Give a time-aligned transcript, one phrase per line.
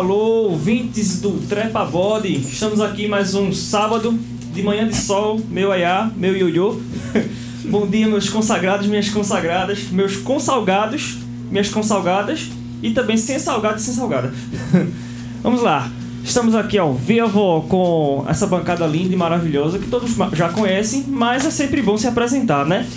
[0.00, 2.36] alô, ouvintes do Trepa Body.
[2.36, 4.18] Estamos aqui mais um sábado
[4.50, 6.80] de manhã de sol, meu aiá, meu ioiô.
[7.68, 11.18] Bom dia, meus consagrados, minhas consagradas, meus consalgados,
[11.50, 12.48] minhas consalgadas
[12.82, 14.32] e também sem salgado e sem salgada.
[15.44, 15.92] Vamos lá.
[16.24, 21.44] Estamos aqui ao vivo com essa bancada linda e maravilhosa que todos já conhecem, mas
[21.44, 22.88] é sempre bom se apresentar, né?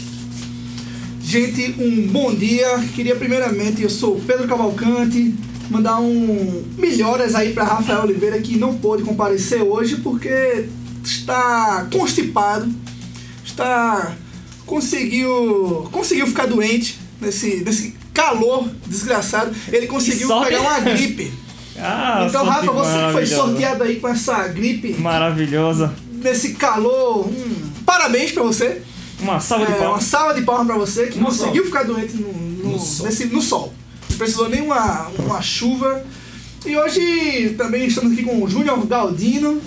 [1.22, 2.80] Gente, um bom dia.
[2.96, 5.34] Queria primeiramente, eu sou Pedro Cavalcante,
[5.70, 10.66] mandar um melhoras aí para Rafael Oliveira que não pôde comparecer hoje porque
[11.04, 12.72] está constipado,
[13.46, 14.14] está
[14.66, 19.52] conseguiu conseguiu ficar doente nesse nesse calor desgraçado.
[19.72, 20.50] Ele conseguiu sorte.
[20.50, 21.32] pegar uma gripe.
[21.86, 25.92] Ah, então, Rafa, você que foi sorteado aí com essa gripe Maravilhosa.
[26.24, 28.80] nesse calor, hum, parabéns para você.
[29.20, 30.04] Uma salva de É, uma palmas.
[30.04, 33.06] salva de palmas pra você que No conseguiu ficar doente no, no, No sol.
[33.08, 33.74] nesse- no sol.
[34.24, 36.02] Não precisou nem uma, uma chuva.
[36.66, 39.62] E hoje também estamos aqui com o Júnior Galdino,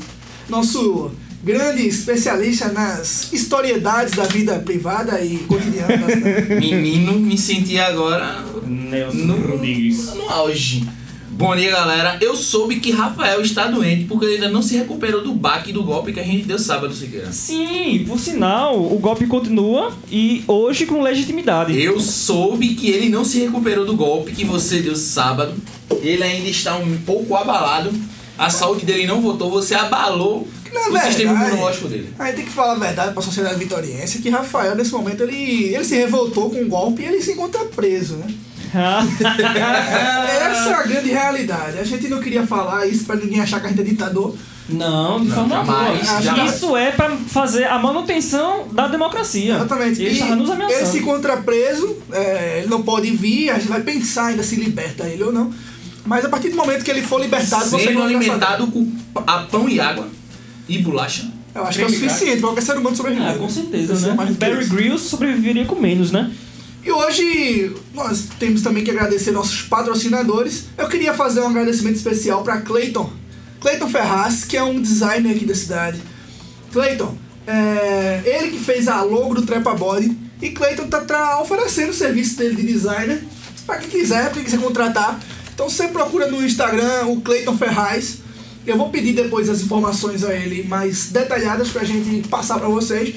[0.49, 1.11] nosso
[1.45, 6.07] grande especialista nas historiedades da vida privada e cotidiana.
[6.59, 10.15] Menino, me senti agora Nelson no, Rodrigues.
[10.15, 10.89] no auge.
[11.37, 12.17] Bom dia, galera.
[12.23, 15.83] Eu soube que Rafael está doente porque ele ainda não se recuperou do baque do
[15.83, 17.31] golpe que a gente deu sábado, Siqueira.
[17.31, 21.79] Sim, por sinal, o golpe continua e hoje com legitimidade.
[21.79, 25.53] Eu soube que ele não se recuperou do golpe que você deu sábado.
[26.01, 27.93] Ele ainda está um pouco abalado.
[28.39, 29.51] A saúde dele não voltou.
[29.51, 32.15] Você abalou Na o sistema verdade, imunológico dele.
[32.19, 35.75] A gente tem que falar a verdade pra sociedade vitoriense que Rafael, nesse momento, ele,
[35.75, 38.27] ele se revoltou com o golpe e ele se encontra preso, né?
[40.51, 41.79] Essa é a grande realidade.
[41.79, 44.35] A gente não queria falar isso pra ninguém achar que a gente é ditador.
[44.69, 46.45] Não, de Não, forma jamais, alguma.
[46.45, 49.55] Isso é pra fazer a manutenção da democracia.
[49.55, 50.03] Exatamente.
[50.03, 50.91] Ele E estava nos ele ameaçando.
[50.91, 55.05] se encontra preso, é, ele não pode vir, a gente vai pensar ainda se liberta
[55.07, 55.53] ele ou não.
[56.05, 58.93] Mas a partir do momento que ele for libertado, você Sendo vai ficar alimentado com
[59.27, 60.09] a pão e água
[60.69, 61.31] e bolacha.
[61.55, 63.29] Eu acho que é o suficiente pra qualquer ser humano sobreviver.
[63.31, 64.27] Ah, com certeza, né?
[64.27, 64.67] que Barry.
[64.67, 66.31] Grylls sobreviveria com menos, né?
[66.87, 70.67] E hoje nós temos também que agradecer nossos patrocinadores.
[70.79, 73.13] Eu queria fazer um agradecimento especial para Clayton.
[73.61, 76.01] Clayton Ferraz, que é um designer aqui da cidade.
[76.73, 80.17] Clayton, é, ele que fez a logo do Trepa Body.
[80.41, 83.21] E Clayton tá, tá oferecendo o serviço dele de designer
[83.67, 85.19] para quem quiser, pra quem quiser contratar.
[85.53, 88.19] Então você procura no Instagram o Clayton Ferraz.
[88.65, 93.13] Eu vou pedir depois as informações a ele mais detalhadas pra gente passar pra vocês.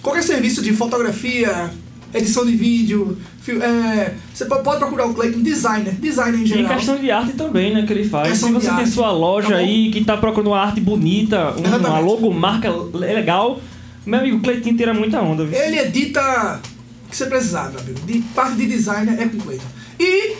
[0.00, 1.72] Qualquer serviço de fotografia,
[2.12, 3.16] edição de vídeo,
[3.48, 6.76] é, você po- pode procurar o Clayton Designer, designer em E geral.
[6.76, 8.28] questão de arte também, né, que ele faz.
[8.28, 8.90] Questão Se você tem arte.
[8.90, 13.60] sua loja Tá aí que tá procurando uma arte bonita, um- uma logomarca legal,
[14.06, 15.44] meu amigo Cleitinho tira muita onda.
[15.44, 15.58] viu?
[15.60, 16.60] Ele edita
[17.06, 18.00] o que você precisar, meu amigo.
[18.06, 19.64] De parte de designer é com o Clayton.
[19.98, 20.34] E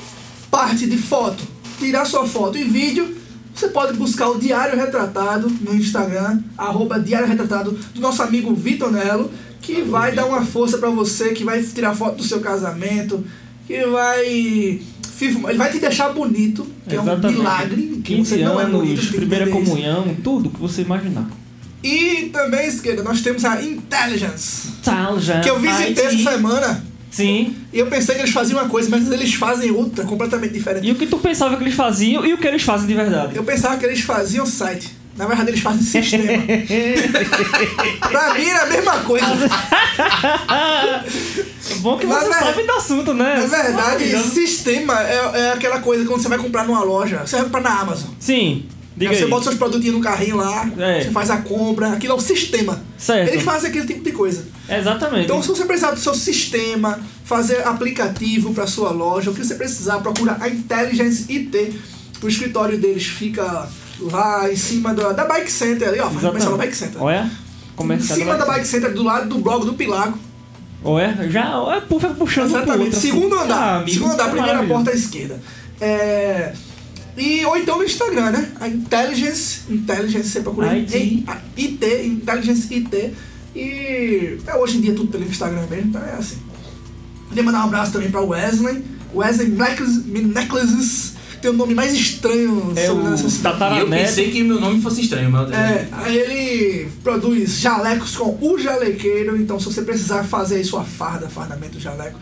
[0.50, 1.42] parte de foto,
[1.78, 3.16] tirar sua foto e vídeo,
[3.54, 8.91] você pode buscar o Diário Retratado no Instagram, arroba Diário Retratado, do nosso amigo Vitor
[8.91, 13.25] Nelo, que vai dar uma força pra você, que vai tirar foto do seu casamento,
[13.66, 14.26] que vai...
[14.26, 17.38] Ele vai te deixar bonito, que é um Exatamente.
[17.38, 18.00] milagre.
[18.03, 19.53] que 15 você não é anos, bonito, tem que primeira isso.
[19.53, 21.28] comunhão, tudo que você imaginar.
[21.84, 25.41] E também, esquerda, nós temos a Intelligence, Talja.
[25.41, 26.84] que eu visitei essa semana.
[27.10, 27.54] Sim.
[27.72, 30.87] E eu pensei que eles faziam uma coisa, mas eles fazem outra, completamente diferente.
[30.87, 33.37] E o que tu pensava que eles faziam e o que eles fazem de verdade?
[33.37, 35.00] Eu pensava que eles faziam site.
[35.20, 36.25] Na verdade, eles fazem sistema.
[38.10, 39.26] pra mim era a mesma coisa.
[40.48, 43.34] É bom que Na você ver- sabe do assunto, né?
[43.34, 44.31] Na verdade, Maravilhoso.
[44.31, 47.19] sistema é, é aquela coisa quando você vai comprar numa loja.
[47.26, 48.10] Você vai comprar na Amazon.
[48.19, 48.64] Sim,
[48.97, 49.31] diga Aí você aí.
[49.31, 51.04] bota seus produtinhos no carrinho lá, É.
[51.04, 51.92] você faz a compra.
[51.92, 52.82] Aquilo é o sistema.
[52.97, 53.28] Certo.
[53.28, 54.47] Eles fazem aquele tipo de coisa.
[54.69, 55.25] Exatamente.
[55.25, 59.54] Então, se você precisar do seu sistema, fazer aplicativo para sua loja, o que você
[59.54, 61.78] precisar, procura a Intelligence IT.
[62.22, 63.66] O escritório deles fica
[64.00, 66.11] lá em cima da, da Bike Center ali, ó.
[66.11, 67.02] Faz comercial da Bike Center.
[67.02, 67.31] Olha,
[67.79, 70.19] Em cima da Bike Center, do lado do blog do Pilago.
[70.82, 72.97] Olha, já olha, puxa puxando pro Exatamente.
[72.97, 73.08] assim.
[73.08, 73.56] Segundo andar.
[73.56, 75.41] Ah, amigo, segundo andar, que primeira porta à esquerda.
[75.81, 76.52] É...
[77.17, 78.52] E, ou então no Instagram, né?
[78.61, 81.25] A Intelligence, Intelligence, você procura IT.
[81.56, 83.14] IT, Intelligence IT.
[83.55, 86.38] E é, hoje em dia tudo pelo Instagram mesmo, então é assim.
[87.29, 88.82] Queria mandar um abraço também pra Wesley.
[89.14, 93.76] Wesley Necklaces, tem o nome mais estranho É sobre o essa cidade.
[93.76, 95.50] E eu pensei que meu nome fosse estranho, mas...
[95.50, 100.84] É, aí ele produz jalecos com o jalequeiro, então se você precisar fazer aí sua
[100.84, 102.19] farda, fardamento do jaleco.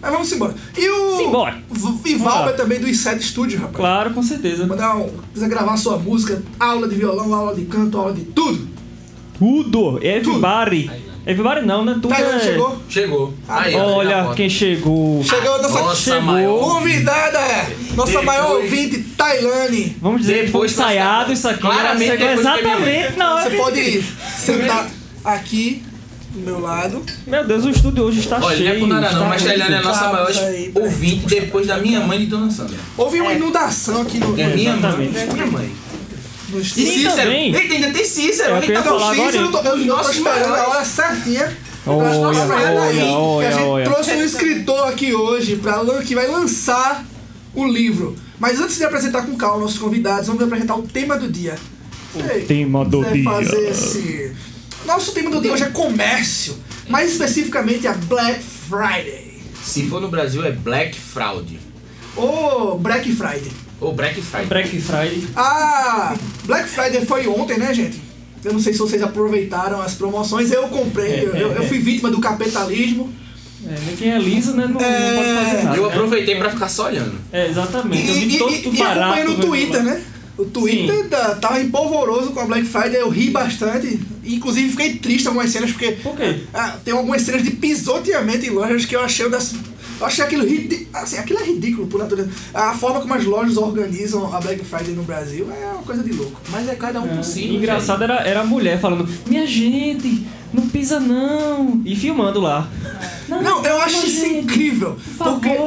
[0.00, 0.54] Mas vamos embora.
[0.78, 1.16] E o.
[1.18, 1.62] Simbora.
[2.06, 2.14] E.
[2.14, 3.76] Valber também do i7 Studio, rapaz.
[3.76, 4.66] Claro, com certeza.
[4.66, 5.10] Mandar um.
[5.34, 8.66] Quiser gravar sua música, aula de violão, aula de canto, aula de tudo.
[9.38, 10.90] Tudo, everybody.
[11.26, 11.92] Everybody não, né?
[11.94, 12.40] Tudo Tailândia é...
[12.40, 12.78] chegou?
[12.88, 13.34] Chegou.
[13.48, 15.22] Aí, Olha quem chegou.
[15.22, 16.22] Chegou nossa, Nossa, Chegou.
[16.22, 16.58] maior.
[16.60, 19.96] convidada, é, nossa Depois- maior ouvinte, Tailane.
[20.00, 21.60] Vamos dizer que foi Depois ensaiado isso aqui.
[21.60, 23.50] Claramente ela chegou depois exatamente na hora.
[23.50, 24.02] Você pode
[24.38, 24.90] sentar
[25.24, 25.82] aqui
[26.30, 27.02] do meu lado.
[27.26, 28.68] Meu Deus, o estúdio hoje está Olha, cheio.
[28.68, 31.76] não é por nada não, mas Tailândia é a nossa maior aí, ouvinte depois da
[31.78, 32.76] minha mãe e de Dona Sandra.
[32.96, 35.70] Houve uma inundação aqui no, É minha mãe, é minha mãe.
[36.58, 37.16] E Cícero.
[37.16, 37.54] também.
[37.54, 38.56] Eita, ainda tem Cícero.
[38.56, 41.56] É, falar Sim, agora, eu tô, eu tô Nossos esperando a hora certinha.
[41.86, 43.84] Olha, olha, que a olha, gente olha.
[43.86, 47.04] trouxe um escritor aqui hoje pra, que vai lançar
[47.54, 48.14] o livro.
[48.38, 51.56] Mas antes de apresentar com calma nossos convidados, vamos apresentar o tema do dia.
[52.14, 53.24] O tema do dia.
[53.24, 54.32] fazer esse...
[54.84, 56.56] Nosso tema do dia hoje é comércio.
[56.88, 59.42] Mais especificamente a Black Friday.
[59.62, 61.58] Se for no Brasil é Black Fraud.
[62.16, 63.52] Ou Black Friday.
[63.80, 64.46] Ou Black Friday.
[64.46, 65.24] Black Friday.
[65.36, 68.00] A Black Friday foi ontem, né, gente?
[68.44, 70.50] Eu não sei se vocês aproveitaram as promoções.
[70.50, 73.12] Eu comprei, eu, eu- eu fui vítima do capitalismo.
[73.66, 74.64] É, nem quem é liso, né?
[74.66, 75.76] Não, não É, pode fazer nada.
[75.76, 75.88] Eu né?
[75.92, 77.14] aproveitei pra ficar só olhando.
[77.30, 78.08] É, E, exatamente.
[78.08, 79.00] Eu e, vi todo e, tudo e barato.
[79.00, 80.02] acompanhando o vendo Twitter, né?
[80.38, 84.00] O Twitter da- tava empolvoroso com a Black Friday, eu ri bastante.
[84.24, 86.40] Inclusive fiquei triste algumas cenas, porque Por quê?
[86.54, 89.54] ah, tem algumas cenas de pisoteamento em lojas que eu achei das.
[90.00, 90.88] Eu achei aquilo ridículo.
[90.94, 92.30] Assim, aquilo é ridículo por natureza.
[92.54, 96.12] A forma como as lojas organizam a Black Friday no Brasil é uma coisa de
[96.12, 96.40] louco.
[96.48, 97.54] Mas é cada um por si.
[97.54, 101.82] Engraçado era, era a mulher falando: Minha gente, não pisa não.
[101.84, 102.66] E filmando lá.
[103.28, 104.96] Não, eu acho isso gente, incrível.
[105.18, 105.58] Por Porque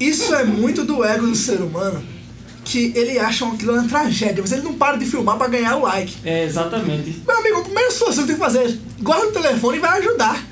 [0.00, 2.02] isso é muito do ego do ser humano.
[2.64, 5.82] Que ele acha aquilo uma tragédia, mas ele não para de filmar pra ganhar o
[5.82, 6.16] like.
[6.24, 7.22] É, exatamente.
[7.26, 10.49] Meu amigo, a primeira situação que tem que fazer, guarda o telefone e vai ajudar.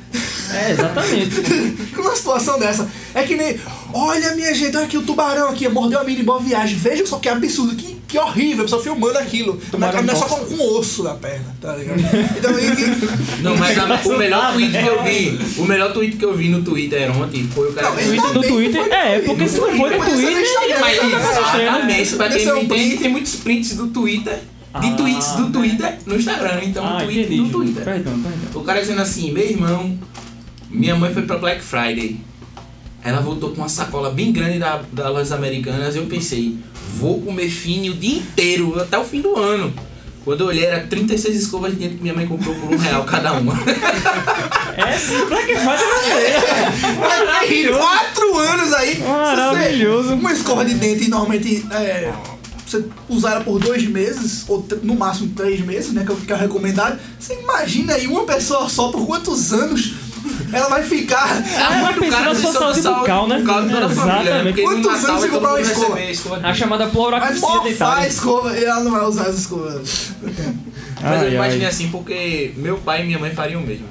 [0.52, 1.40] É, exatamente.
[1.96, 2.88] Numa situação dessa.
[3.14, 3.58] É que nem.
[3.92, 6.76] Olha, minha gente, olha aqui o tubarão aqui, mordeu a mini boa viagem.
[6.76, 9.54] Veja só que absurdo, que, que horrível, a pessoa filmando aquilo.
[9.54, 11.98] Na, Tubarão não é só com, com osso na perna, tá ligado?
[12.36, 16.24] Então, e, Não, mas a- o melhor tweet que eu vi, o melhor tweet que
[16.24, 18.80] eu vi no Twitter ontem foi o cara Não, ele Twitter do também Twitter.
[18.80, 20.40] foi no É, porque se não for no no Twitter.
[20.42, 21.16] Instagram, Mas também.
[21.18, 24.34] exatamente, pra quem é não entende, tem muitos prints do Twitter,
[24.80, 24.94] de Ah.
[24.96, 27.40] tweets do Twitter no Instagram, então Ah, o tweet entendi.
[27.40, 27.84] no Twitter.
[27.84, 28.60] Perdão, perdão.
[28.62, 29.98] O cara dizendo assim, meu irmão,
[30.70, 32.20] minha mãe foi pra Black Friday.
[33.04, 35.94] Ela voltou com uma sacola bem grande da, da lojas americanas.
[35.96, 36.56] Eu pensei,
[36.96, 39.72] vou comer fine o dia inteiro, até o fim do ano.
[40.24, 43.04] Quando eu olhei, era 36 escovas de dente que minha mãe comprou por um real
[43.04, 43.54] cada uma.
[44.76, 46.98] Essa Black Friday brasileira.
[47.00, 47.78] Maravilhoso.
[47.78, 48.94] Quatro anos aí.
[48.96, 50.14] se você- Maravilhoso.
[50.14, 52.12] Uma escova de dente normalmente é,
[52.66, 56.04] você usar ela por dois meses, ou no máximo três meses, né?
[56.04, 56.98] Que é o que é o recomendado.
[57.18, 59.94] Você imagina aí uma pessoa só por quantos anos
[60.52, 61.42] ela vai ficar.
[61.58, 63.36] Ah, vai pensar na sua saúde bucal, né?
[63.36, 63.84] A?
[63.90, 64.62] Exatamente.
[64.62, 66.40] Quantos anos você comprar uma escova?
[66.42, 68.08] A chamada Vai pleuroxia morfar a dentária.
[68.08, 70.10] escova e ela não vai usar as escovas.
[71.00, 71.72] Mas eu imaginei ai.
[71.72, 73.86] assim, porque meu pai e minha mãe fariam o mesmo.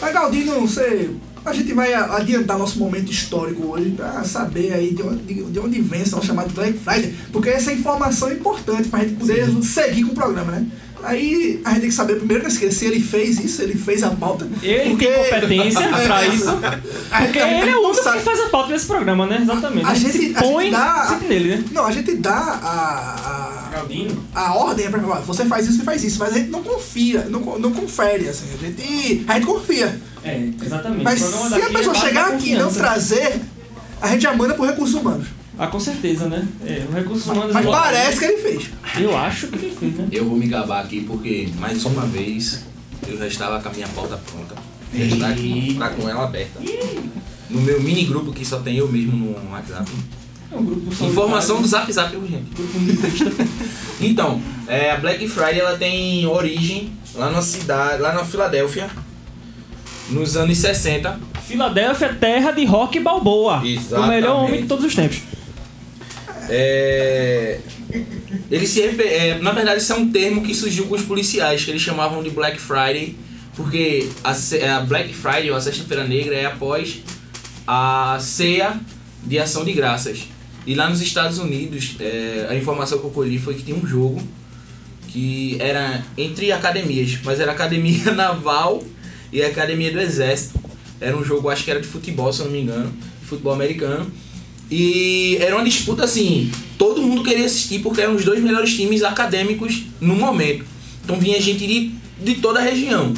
[0.00, 1.10] Mas Galdino, você.
[1.44, 5.80] A gente vai adiantar nosso momento histórico hoje pra saber aí de onde, de onde
[5.80, 10.04] vem esse nosso chamado Black Friday, porque essa informação é importante pra gente poder seguir
[10.04, 10.66] com o programa, né?
[11.02, 14.10] Aí a gente tem que saber primeiro né, se ele fez isso, ele fez a
[14.10, 14.48] pauta.
[14.62, 16.48] Ele porque- tem competência pra isso.
[17.10, 19.38] A Porque ele é o único que faz a pauta desse programa, né?
[19.42, 19.86] Exatamente.
[19.86, 21.64] A A gente gente- se a gente põe dá- sempre nele, né?
[21.72, 23.78] Não, a gente dá a,
[24.34, 26.50] a, a ordem é pra falar, você faz isso, você faz isso, mas a gente
[26.50, 30.00] não confia, não, não confere, assim, a gente, a gente confia.
[30.24, 31.04] É, exatamente.
[31.04, 33.40] Mas se a daqui pessoa é chegar aqui e não trazer,
[34.00, 35.26] a gente já manda pro recursos humanos.
[35.60, 36.46] Ah, com certeza, né?
[36.64, 37.50] É, o recurso humano.
[37.52, 38.70] Mas parece que ele fez.
[39.00, 40.08] Eu acho que né?
[40.10, 42.64] Eu vou me gabar aqui porque, mais uma vez,
[43.06, 44.54] eu já estava com a minha pauta pronta.
[44.94, 46.60] Já está aqui, tá com ela aberta.
[47.50, 49.90] No meu mini grupo que só tem eu mesmo no WhatsApp.
[50.50, 51.04] É um grupo.
[51.04, 52.46] Informação do Zap Zap, gente.
[54.00, 58.88] Então, é, a Black Friday ela tem origem lá na cidade, lá na Filadélfia,
[60.10, 61.18] nos anos 60.
[61.44, 63.60] Filadélfia, terra de rock balboa.
[63.64, 64.04] Exatamente.
[64.04, 65.20] O melhor homem de todos os tempos.
[66.48, 67.58] É,
[68.50, 71.70] ele se é, na verdade, isso é um termo que surgiu com os policiais, que
[71.70, 73.16] eles chamavam de Black Friday,
[73.56, 76.98] porque a, se- a Black Friday, ou a Sexta-feira Negra, é após
[77.66, 78.78] a ceia
[79.24, 80.20] de ação de graças.
[80.66, 83.86] E lá nos Estados Unidos, é, a informação que eu colhi foi que tinha um
[83.86, 84.22] jogo
[85.08, 88.82] que era entre academias, mas era academia naval
[89.32, 90.58] e academia do exército.
[91.00, 92.92] Era um jogo, acho que era de futebol, se eu não me engano,
[93.22, 94.10] futebol americano.
[94.70, 99.02] E era uma disputa assim, todo mundo queria assistir porque eram os dois melhores times
[99.02, 100.64] acadêmicos no momento.
[101.04, 103.14] Então vinha gente de, de toda a região.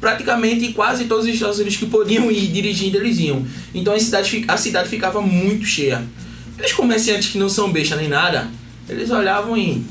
[0.00, 3.44] Praticamente quase todos os Estados Unidos que podiam ir dirigindo, eles iam.
[3.74, 6.02] Então a cidade, a cidade ficava muito cheia.
[6.64, 8.50] Os comerciantes que não são besta nem nada,
[8.88, 9.84] eles olhavam e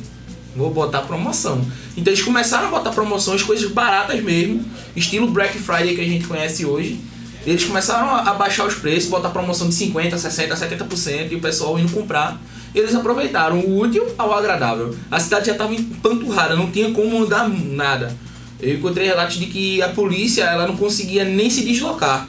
[0.55, 1.61] Vou botar promoção.
[1.97, 4.63] Então eles começaram a botar promoções, coisas baratas mesmo,
[4.95, 6.97] estilo Black Friday que a gente conhece hoje.
[7.45, 11.77] Eles começaram a baixar os preços, botar promoção de 50%, 60%, 70% e o pessoal
[11.77, 12.41] indo comprar.
[12.73, 14.95] Eles aproveitaram o útil ao agradável.
[15.11, 18.15] A cidade já estava empanturrada, não tinha como andar nada.
[18.59, 22.27] Eu encontrei relatos de que a polícia ela não conseguia nem se deslocar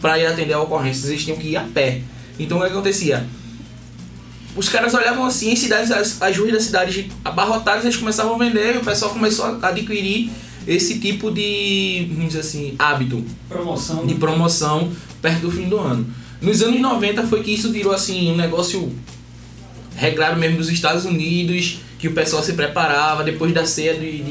[0.00, 2.02] para ir atender a ocorrência, eles tinham que ir a pé.
[2.38, 3.26] Então o que acontecia?
[4.54, 8.38] Os caras olhavam assim, as cidades, as, as ruas das cidades abarrotadas, eles começavam a
[8.38, 10.30] vender e o pessoal começou a adquirir
[10.66, 14.06] esse tipo de, vamos dizer assim, hábito Promoção.
[14.06, 14.90] de promoção
[15.20, 16.06] perto do fim do ano.
[16.40, 18.92] Nos anos 90 foi que isso virou assim um negócio
[19.96, 24.22] regrado mesmo dos Estados Unidos, que o pessoal se preparava depois da ceia de, de-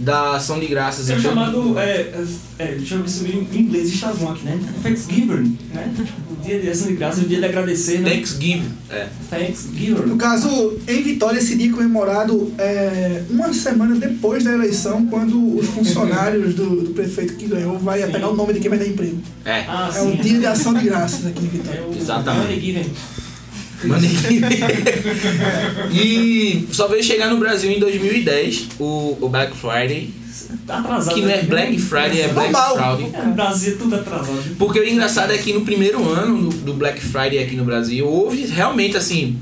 [0.00, 1.08] da ação de graças.
[1.10, 1.78] É Então, chamado.
[1.78, 2.24] É,
[2.58, 4.58] é, deixa eu ver se o inglês está bom aqui, né?
[4.82, 5.92] Thanksgiving, né?
[6.30, 8.10] O dia de ação de graças, o dia de agradecer, né?
[8.10, 8.64] Thanksgiving.
[8.90, 9.04] É.
[9.30, 10.16] No Thanksgiving.
[10.16, 15.66] caso, em Vitória, esse dia é comemorado é, uma semana depois da eleição, quando os
[15.66, 18.10] funcionários do, do prefeito que ganhou vai Sim.
[18.12, 19.18] pegar o nome de quem vai dar emprego.
[19.44, 19.60] É.
[19.68, 21.82] Ah, É o dia de ação de graças aqui em É Vitória.
[21.88, 22.90] o Exatamente.
[23.84, 24.40] Manequim.
[25.92, 30.10] e só veio chegar no Brasil em 2010 o, o Black Friday.
[30.66, 31.14] Tá atrasado.
[31.14, 31.78] Que não é aqui, Black né?
[31.78, 32.96] Friday, é Black Normal.
[32.96, 33.12] Friday.
[33.14, 34.56] É, o Brasil é tudo atrasado.
[34.58, 38.06] Porque o engraçado é que no primeiro ano do, do Black Friday aqui no Brasil,
[38.06, 39.38] houve realmente assim,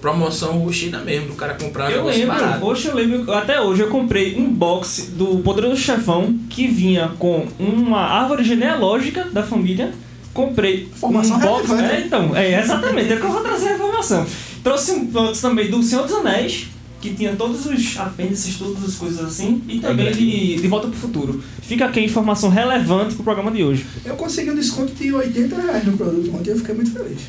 [0.00, 2.64] promoção rustida mesmo, do cara comprar Eu lembro, barato.
[2.64, 7.46] hoje eu lembro, até hoje eu comprei um box do Poderoso Chefão que vinha com
[7.58, 9.92] uma árvore genealógica da família.
[10.36, 11.68] Comprei Informação um box.
[11.68, 11.94] relevante.
[11.94, 14.26] É, então, é exatamente, é que eu vou trazer a informação.
[14.62, 16.66] Trouxe um box também do Senhor dos Anéis,
[17.00, 20.98] que tinha todos os apêndices, todas as coisas assim, e também de, de Volta pro
[20.98, 21.42] Futuro.
[21.62, 23.86] Fica aqui a informação relevante pro programa de hoje.
[24.04, 27.20] Eu consegui um desconto de 80 reais no produto ontem eu fiquei muito feliz.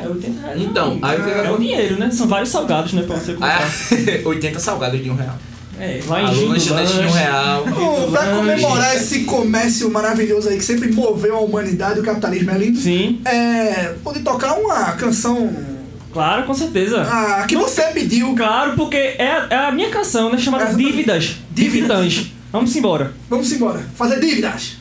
[0.00, 0.62] É, 80 reais.
[0.62, 2.10] Então, aí que É o dinheiro, né?
[2.10, 3.58] São vários salgados, né, pra você comprar.
[3.68, 5.38] Ah, 80 salgados de um real.
[5.80, 6.70] É, lá em de um Lanche.
[7.18, 7.64] real.
[7.66, 12.58] Bom, pra comemorar esse comércio maravilhoso aí que sempre moveu a humanidade, o capitalismo é
[12.58, 15.52] lindo, Sim, é, pode tocar uma canção
[16.12, 17.02] claro, com certeza.
[17.02, 18.34] ah, que você pediu.
[18.34, 20.38] Claro, porque é, a- é a minha canção, né?
[20.38, 21.36] Chamada É, Dívidas.
[21.50, 22.04] Dívidas.
[22.04, 22.32] Dívidas.
[22.50, 23.12] Vamos embora.
[23.28, 24.78] Vamos embora, fazer dívidas.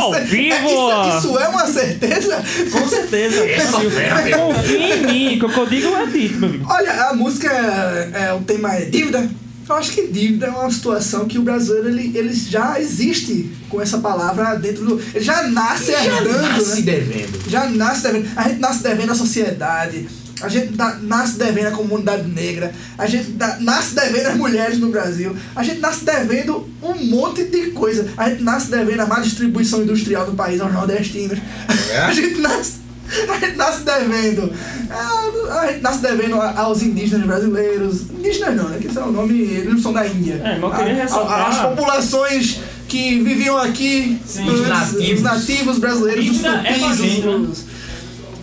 [0.00, 0.56] Ao cer- vivo!
[0.68, 2.42] Isso, isso é uma certeza?
[2.72, 3.42] Com certeza.
[3.90, 6.66] fera, Confia em mim, que o que eu digo é dito, meu amigo.
[6.68, 9.28] Olha, a música é, é o tema é dívida.
[9.68, 13.80] Eu acho que dívida é uma situação que o brasileiro ele, ele já existe com
[13.80, 15.00] essa palavra dentro do.
[15.14, 16.82] Ele já nasce herdando, Nasce né?
[16.82, 17.40] devendo.
[17.48, 18.28] Já nasce devendo.
[18.34, 20.08] A gente nasce devendo à sociedade.
[20.42, 22.72] A gente na- nasce devendo à comunidade negra.
[22.98, 25.34] A gente na- nasce devendo às mulheres no Brasil.
[25.54, 28.06] A gente nasce devendo um monte de coisa.
[28.16, 31.38] A gente nasce devendo a má distribuição industrial do país aos nordestinos.
[32.06, 32.80] A gente nasce.
[33.28, 34.52] A gente nasce devendo.
[34.88, 38.02] A, a gente nasce devendo a- aos indígenas brasileiros.
[38.02, 38.78] Indígenas não, né?
[38.80, 39.34] Que esse é o nome.
[39.42, 40.40] Eles não são da Índia.
[40.44, 44.18] É, eu queria A- a- ressaltar- As populações que viviam aqui.
[44.24, 44.48] Sim.
[44.48, 45.12] Os nativos.
[45.18, 47.28] Os nativos brasileiros, os é tupis, né?
[47.30, 47.64] os-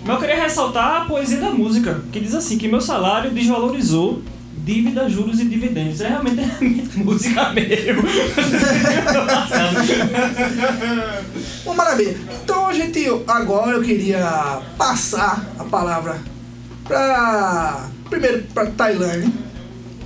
[0.07, 4.23] Mas eu queria ressaltar a poesia da música, que diz assim, que meu salário desvalorizou
[4.63, 5.99] dívida, juros e dividendos.
[5.99, 6.41] É realmente,
[6.95, 8.03] música mesmo.
[11.65, 12.15] Uma maravilha.
[12.41, 16.21] Então gente agora eu queria passar a palavra
[16.85, 19.29] para primeiro para Tailândia,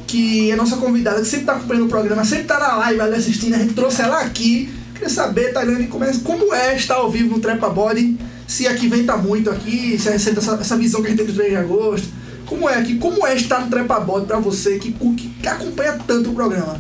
[0.08, 3.16] que é nossa convidada que sempre está acompanhando o programa, sempre está na live ali
[3.18, 3.54] assistindo.
[3.54, 4.74] A gente trouxe ela aqui.
[4.94, 8.18] Queria saber, Tailândia, como é, como é estar ao vivo no Trepa Body?
[8.52, 11.52] Se aqui venta muito aqui, se essa, essa visão que a gente tem do 3
[11.52, 12.08] de agosto.
[12.46, 12.98] Como é aqui?
[12.98, 16.78] Como é estar no Trepa Body para você que, que acompanha tanto o programa?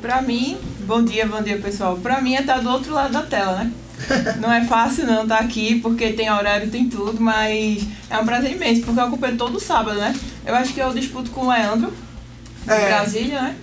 [0.00, 1.96] Pra mim, bom dia, bom dia pessoal.
[1.96, 3.72] Pra mim é estar do outro lado da tela, né?
[4.38, 8.52] Não é fácil não estar aqui, porque tem horário, tem tudo, mas é um prazer
[8.52, 10.14] imenso, porque eu acompanho todo sábado, né?
[10.46, 11.92] Eu acho que eu disputo com o Leandro,
[12.64, 12.86] de É.
[12.86, 13.56] Brasília, né?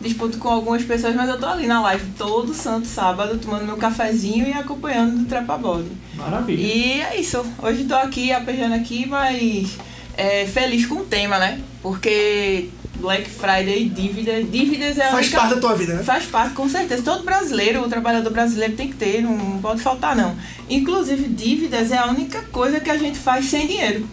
[0.00, 3.76] Disputo com algumas pessoas, mas eu tô ali na live todo santo sábado, tomando meu
[3.76, 5.90] cafezinho e acompanhando o Trepa Body.
[6.14, 6.60] Maravilha.
[6.60, 7.44] E é isso.
[7.62, 9.76] Hoje tô aqui, apejando aqui, mas
[10.16, 11.60] é, feliz com o tema, né?
[11.82, 15.38] Porque Black Friday, dívida, dívidas é a Faz única...
[15.38, 16.02] parte da tua vida, né?
[16.02, 17.02] Faz parte, com certeza.
[17.02, 20.36] Todo brasileiro, o trabalhador brasileiro tem que ter, não pode faltar não.
[20.68, 24.06] Inclusive, dívidas é a única coisa que a gente faz sem dinheiro.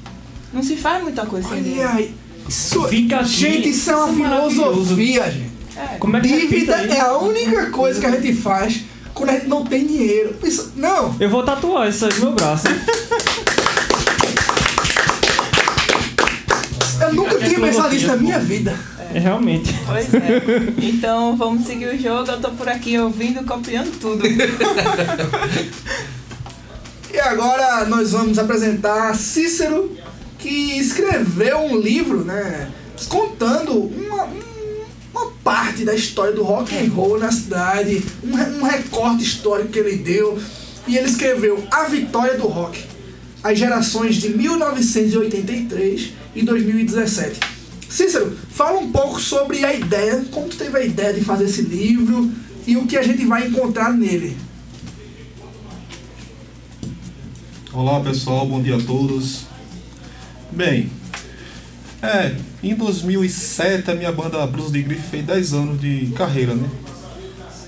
[0.53, 1.89] Não se faz muita coisa sem dinheiro.
[1.89, 2.15] Olha aí.
[2.47, 5.46] Isso, Fica gente, isso é uma é filosofia, gente.
[5.77, 5.97] É.
[5.97, 8.81] Como é que Dívida é a única coisa que a gente faz
[9.13, 10.35] quando a gente não tem dinheiro.
[10.43, 11.15] Isso, não.
[11.19, 12.65] Eu vou tatuar isso aí no meu braço.
[17.01, 18.75] Eu nunca É tinha pensado nisso na minha vida.
[19.13, 19.73] É realmente.
[19.85, 20.41] Pois é.
[20.81, 22.29] Então vamos seguir o jogo.
[22.31, 24.23] Eu tô por aqui ouvindo, copiando tudo.
[27.09, 29.91] E agora nós vamos apresentar Cícero,
[30.37, 32.69] que escreveu um livro, né?
[33.09, 34.56] Contando uma, um-
[35.17, 39.79] uma parte da história do rock and roll na cidade, um, um recorte histórico que
[39.79, 40.39] ele deu.
[40.87, 42.81] E ele escreveu A Vitória do Rock,
[43.43, 47.39] as gerações de 1983 e 2017.
[47.89, 51.61] Cícero, fala um pouco sobre a ideia, como tu teve a ideia de fazer esse
[51.61, 52.31] livro
[52.65, 54.37] e o que a gente vai encontrar nele.
[57.73, 59.45] Olá pessoal, bom dia a todos.
[60.51, 60.89] Bem,
[62.07, 66.69] é, em 2007 a minha banda Blues de Grife fez 10 anos de carreira, né?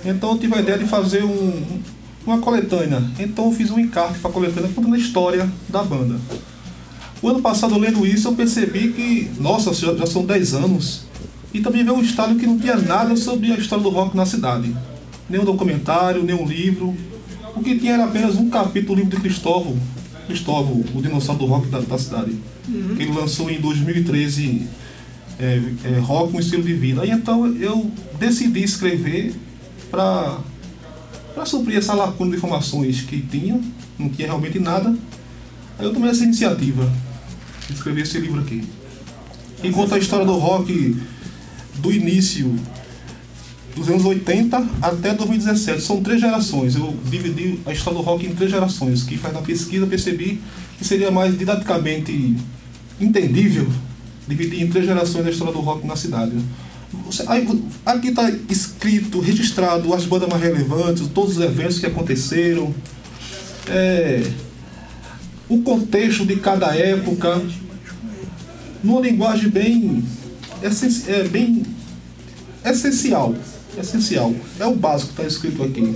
[0.05, 1.81] Então eu tive a ideia de fazer um,
[2.25, 3.03] uma coletânea.
[3.19, 6.17] Então eu fiz um encarte para a coletânea contando a história da banda.
[7.21, 11.03] O ano passado, lendo isso, eu percebi que, nossa, já, já são 10 anos.
[11.53, 14.25] E também veio um estado que não tinha nada sobre a história do rock na
[14.25, 14.73] cidade.
[15.29, 16.95] Nenhum documentário, nenhum livro.
[17.55, 19.77] O que tinha era apenas um capítulo do livro de Cristóvão,
[20.27, 22.37] Cristóvão, o dinossauro do rock da, da cidade.
[22.95, 24.67] Que ele lançou em 2013,
[25.39, 27.01] é, é, Rock, um estilo de vida.
[27.01, 29.33] Aí então eu decidi escrever
[29.89, 30.39] para
[31.45, 33.59] suprir essa lacuna de informações que tinha,
[33.97, 34.95] não tinha realmente nada.
[35.77, 36.91] Aí eu tomei essa iniciativa
[37.67, 38.63] de escrever esse livro aqui.
[39.61, 40.97] Que conta a história do rock
[41.75, 42.55] do início
[43.75, 45.81] dos anos 80 até 2017.
[45.81, 46.75] São três gerações.
[46.75, 50.41] Eu dividi a história do rock em três gerações, que faz na pesquisa percebi
[50.77, 52.35] que seria mais didaticamente
[52.99, 53.67] entendível
[54.27, 56.33] dividir em três gerações a história do rock na cidade.
[57.05, 57.47] Você- aí,
[57.85, 62.73] aqui está escrito, registrado as bandas mais relevantes, todos os eventos que aconteceram,
[63.67, 64.23] é,
[65.47, 67.41] o contexto de cada época,
[68.83, 70.03] numa linguagem bem,
[70.61, 71.63] é, bem
[72.65, 73.35] essencial.
[73.79, 74.33] Essencial.
[74.59, 75.95] É o básico que está escrito aqui.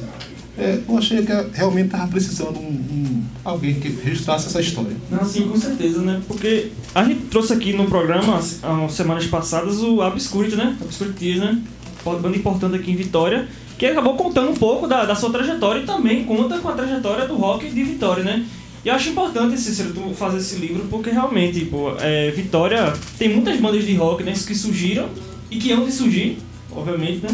[0.58, 4.96] É, eu achei que realmente estava precisando um, um- alguém que registrasse essa história.
[5.10, 6.22] Não, sim, com certeza, né?
[6.28, 10.78] Porque a gente trouxe aqui no programa, há semanas passadas, o Obscurity, né?
[10.82, 11.60] Obscurity, né?
[12.06, 15.86] Banda importante aqui em Vitória, que acabou contando um pouco da, da sua trajetória e
[15.86, 18.46] também conta com a trajetória do rock de Vitória, né?
[18.86, 23.30] E eu acho importante, Cícero, tu fazer esse livro, porque realmente, pô, é, Vitória tem
[23.30, 24.34] muitas bandas de rock, né?
[24.34, 25.08] Que surgiram
[25.50, 26.38] e que hão de surgir,
[26.72, 27.30] obviamente, né?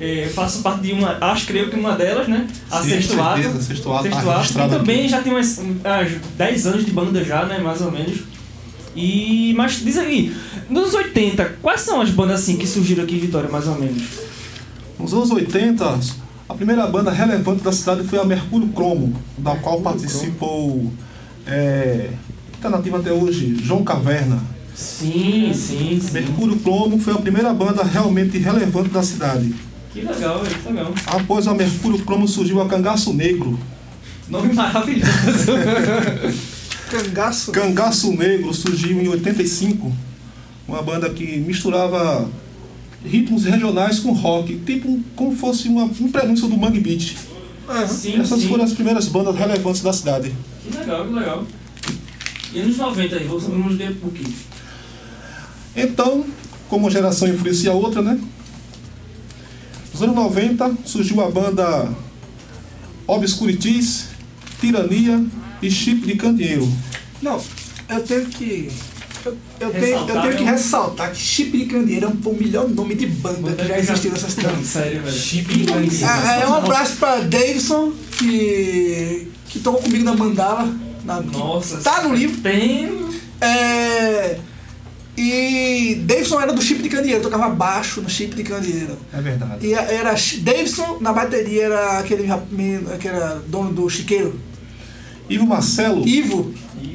[0.00, 2.46] É, eu faço parte de uma, acho creio que uma delas, né?
[2.70, 3.62] A Sim, Sexto Ato.
[3.62, 4.38] Sexto Ato tá Sexto Ato.
[4.38, 5.08] Registrado também aqui.
[5.08, 7.58] já tem umas, umas 10 anos de banda já, né?
[7.58, 8.18] Mais ou menos.
[8.94, 9.52] E.
[9.56, 10.34] Mas diz aí,
[10.70, 14.02] nos 80, quais são as bandas assim que surgiram aqui em Vitória, mais ou menos?
[14.98, 16.00] Nos anos 80,
[16.48, 20.92] a primeira banda relevante da cidade foi a Mercúrio Cromo, da qual participou,
[21.46, 22.10] é,
[22.54, 24.40] está nativa até hoje, João Caverna.
[24.74, 26.12] Sim, sim, sim.
[26.12, 29.52] Mercúrio Cromo foi a primeira banda realmente relevante da cidade.
[29.92, 30.92] Que legal, que legal.
[31.06, 33.58] Após a Mercúrio Cromo surgiu a Cangaço Negro.
[34.28, 35.08] Nome maravilhoso.
[36.90, 37.52] Cangaço.
[37.52, 39.92] Cangaço Negro surgiu em 85,
[40.66, 42.28] uma banda que misturava
[43.04, 47.16] ritmos regionais com rock, tipo como fosse uma, um prenúncio do Mangue Beat.
[47.88, 48.48] sim, Essas sim.
[48.48, 50.32] foram as primeiras bandas relevantes da cidade.
[50.62, 51.44] Que legal, que legal.
[52.52, 54.34] E anos 90 aí, vamos- ver um pouquinho.
[55.76, 56.24] Então,
[56.68, 58.18] como uma geração influencia a outra, né?
[59.98, 61.88] Nos anos 90 surgiu a banda
[63.04, 64.04] Obscurities,
[64.60, 65.26] Tirania
[65.60, 66.72] e Chip de Candeeiro.
[67.20, 67.42] Não,
[67.88, 68.70] eu tenho que.
[69.26, 70.50] Eu, eu tenho, eu Ressaltar, tenho que né?
[70.52, 74.30] ressaltar que Chip de Candeeiro é o melhor nome de banda que já existiu nessa
[74.30, 74.64] cidade.
[74.64, 75.16] Sério, velho.
[75.16, 76.06] Chip de Candeeiro.
[76.06, 80.72] É, é um abraço pra Davidson, que, que tocou comigo na Mandala.
[81.04, 81.78] Na, Nossa.
[81.78, 82.40] Tá no livro.
[82.40, 82.88] Tem.
[83.40, 84.38] É,
[85.20, 88.96] e Davidson era do Chip de Candeeiro, tocava baixo no Chip de Candeeiro.
[89.12, 89.66] É verdade.
[89.66, 92.28] E era Davidson, na bateria era aquele
[93.00, 94.38] que era dono do chiqueiro.
[95.28, 96.52] Ivo Marcelo Ivo.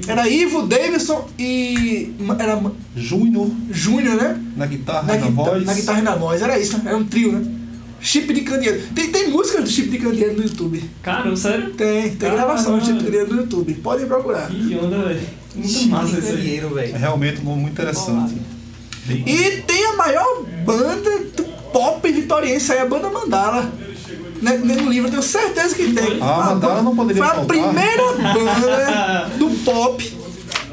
[0.07, 2.13] Era Ivo, Davidson e.
[2.39, 2.59] Era
[2.95, 4.41] Júnior Júnior, né?
[4.57, 5.65] na guitarra Na, e na, guita- voz.
[5.65, 6.41] na guitarra e na voz.
[6.41, 6.83] Era isso, né?
[6.87, 7.45] Era um trio, né?
[8.01, 8.81] Chip de Candeeiro.
[8.93, 10.83] Tem, tem músicas do Chip de Candeeiro no YouTube.
[11.01, 11.71] Cara, sério?
[11.73, 12.37] Tem, tem Caramba.
[12.37, 13.73] gravação do Chip de Candeeiro no YouTube.
[13.75, 14.47] Podem procurar.
[14.49, 15.21] Que onda, velho.
[15.55, 16.35] Muito massa isso aí.
[16.37, 16.97] Candeeiro, É velho.
[16.97, 18.35] realmente um muito interessante.
[19.09, 23.69] E tem a maior banda do pop vitoriense aí, a banda Mandala.
[24.41, 26.17] Né, No livro eu tenho certeza que tem.
[26.21, 27.47] Ah, A Mandala não poderia Foi a faltar.
[27.57, 30.17] primeira banda do pop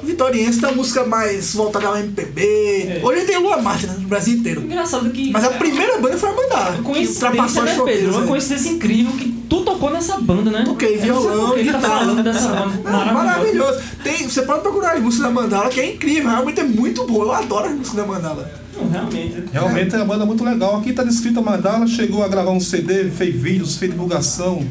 [0.03, 2.43] vitoriense, da música mais voltada ao MPB.
[2.43, 3.01] É.
[3.03, 4.62] Hoje tem Lua Marte né, no Brasil inteiro.
[4.62, 5.31] Engraçado que.
[5.31, 6.77] Mas a primeira banda foi a Mandala.
[6.77, 8.11] que Coincidência, ultrapassou né, Pedro?
[8.12, 8.27] Uma né?
[8.27, 10.63] coincidência incrível que tu tocou nessa banda, né?
[10.65, 11.81] Toquei violão, tá guitarra.
[11.83, 12.89] falando dessa banda.
[12.89, 13.15] É, Maravilhoso.
[13.15, 13.81] maravilhoso.
[14.03, 17.25] Tem, você pode procurar as músicas da Mandala, que é incrível, realmente é muito boa.
[17.25, 18.51] Eu adoro as músicas da Mandala.
[18.77, 19.45] Não, realmente.
[19.53, 20.77] Realmente é uma banda muito legal.
[20.77, 24.65] Aqui está descrita a Mandala, chegou a gravar um CD, fez vídeos, fez divulgação,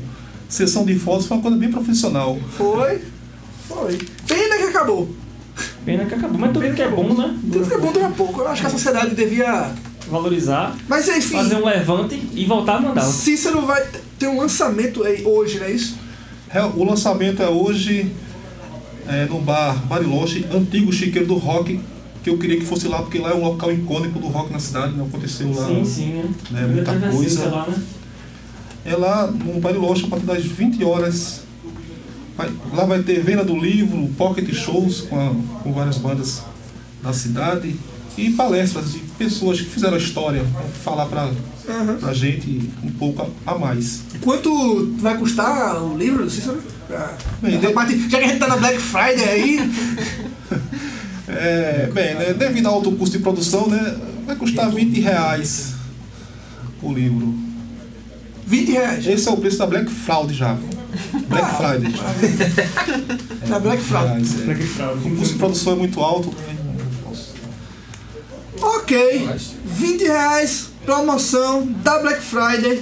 [0.48, 2.40] sessão de fotos, foi uma coisa bem profissional.
[2.58, 3.02] Foi.
[3.68, 4.00] Foi.
[4.26, 5.10] Pena que acabou.
[5.86, 6.40] Pena que acabou.
[6.40, 7.38] Mas tudo que é bom, né?
[7.52, 8.42] Tudo que é bom dura pouco.
[8.42, 9.72] Eu acho que a sociedade devia.
[10.10, 13.02] Valorizar, Mas enfim, fazer um levante e voltar a mandar.
[13.02, 13.86] Cícero vai
[14.18, 15.96] ter um lançamento aí hoje, não é isso?
[16.50, 18.12] É, O lançamento é hoje
[19.08, 21.80] é, no bar Bariloche, antigo chiqueiro do rock,
[22.24, 24.60] que eu queria que fosse lá, porque lá é um local icônico do rock na
[24.60, 25.68] cidade, não aconteceu lá.
[25.68, 26.14] Sim, sim,
[26.52, 26.64] né?
[26.64, 27.46] É, muita coisa.
[27.50, 27.76] Lá, né?
[28.86, 31.42] É lá no Bariloche, a partir das 20 horas.
[32.38, 36.42] Vai- lá vai ter venda do livro, pocket shows com, a- com várias bandas
[37.04, 37.76] da cidade
[38.28, 40.44] e palestras de pessoas que fizeram a história,
[40.84, 41.30] falar pra,
[42.00, 44.02] pra gente um pouco a, a mais.
[44.22, 46.62] Quanto vai custar o livro, Cícero?
[46.88, 49.72] Pra- Bem, essa de- parte- já que a gente tá na Black Friday aí,
[51.28, 55.74] É, bem, né, devido ao alto custo de produção, né, vai custar 20 reais
[56.82, 57.36] o livro.
[58.48, 59.06] 20 reais.
[59.06, 60.58] Esse é o preço da Black Fraud já.
[61.28, 61.94] Black Friday.
[63.48, 64.24] Na Black Friday.
[64.42, 64.46] É.
[64.46, 64.64] Black.
[65.08, 66.30] O custo de produção é muito alto.
[66.30, 66.56] né?
[68.62, 69.28] Ok,
[69.66, 72.82] 20 reais, promoção da Black Friday.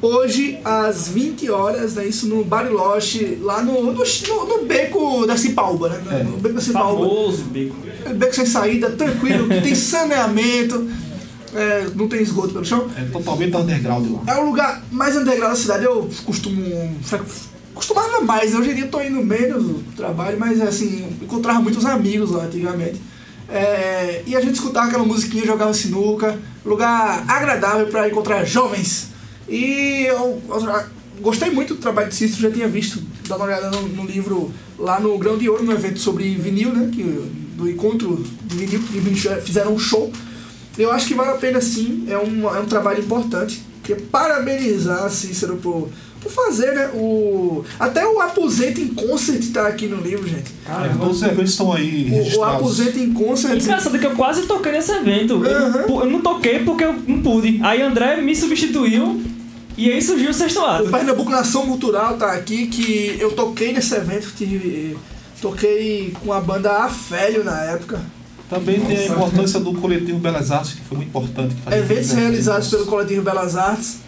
[0.00, 5.36] Hoje, às 20 horas, né, isso no Bariloche, lá no, no, no, no beco da
[5.36, 6.02] Cipaúba, né?
[6.04, 6.22] No, É.
[6.22, 7.08] no beco da Cipaúba.
[7.08, 7.74] Famoso, Beco.
[8.14, 10.88] Beco sem saída, tranquilo, que tem saneamento,
[11.54, 12.86] é, não tem esgoto pelo chão.
[12.96, 14.34] É totalmente underground lá.
[14.34, 15.84] É o lugar mais underground da cidade.
[15.86, 16.62] Eu costumo.
[17.74, 21.84] Costumava mais, hoje em dia eu tô indo menos no trabalho, mas assim, encontrava muitos
[21.84, 23.00] amigos lá antigamente.
[23.48, 29.10] É, e a gente escutava aquela musiquinha, jogava sinuca, lugar agradável para encontrar jovens.
[29.48, 30.84] E eu, eu
[31.20, 34.52] gostei muito do trabalho de Cícero, já tinha visto, dado uma olhada no, no livro
[34.78, 36.90] lá no Grão de Ouro, no evento sobre vinil, né?
[36.92, 37.02] Que,
[37.56, 39.00] do encontro de vinil, que
[39.42, 40.12] fizeram um show.
[40.76, 43.64] Eu acho que vale a pena sim, é um, é um trabalho importante.
[43.82, 45.88] Queria parabenizar Cícero por,
[46.26, 46.90] por fazer, né?
[46.94, 50.52] O, até o Aposenta em Concert tá aqui no livro, gente.
[50.68, 52.44] É, todos os eventos estão aí O, o.
[52.44, 53.60] Aposenta em Concert.
[53.62, 55.44] Engraçado que eu quase toquei nesse evento.
[55.44, 56.00] Eu, Uhum.
[56.02, 57.60] eu não toquei porque eu não pude.
[57.62, 59.22] Aí André me substituiu
[59.76, 60.90] e aí surgiu o sexto O ato.
[60.90, 64.96] Pernambuco Nação Cultural tá aqui, que eu toquei nesse evento, tive,
[65.40, 68.00] toquei com a banda Afélio na época.
[68.48, 71.54] Também tem a importância do coletivo Belas Artes, que foi muito importante.
[71.66, 73.98] Eventos esses realizados pelo Coletivo Belas Artes.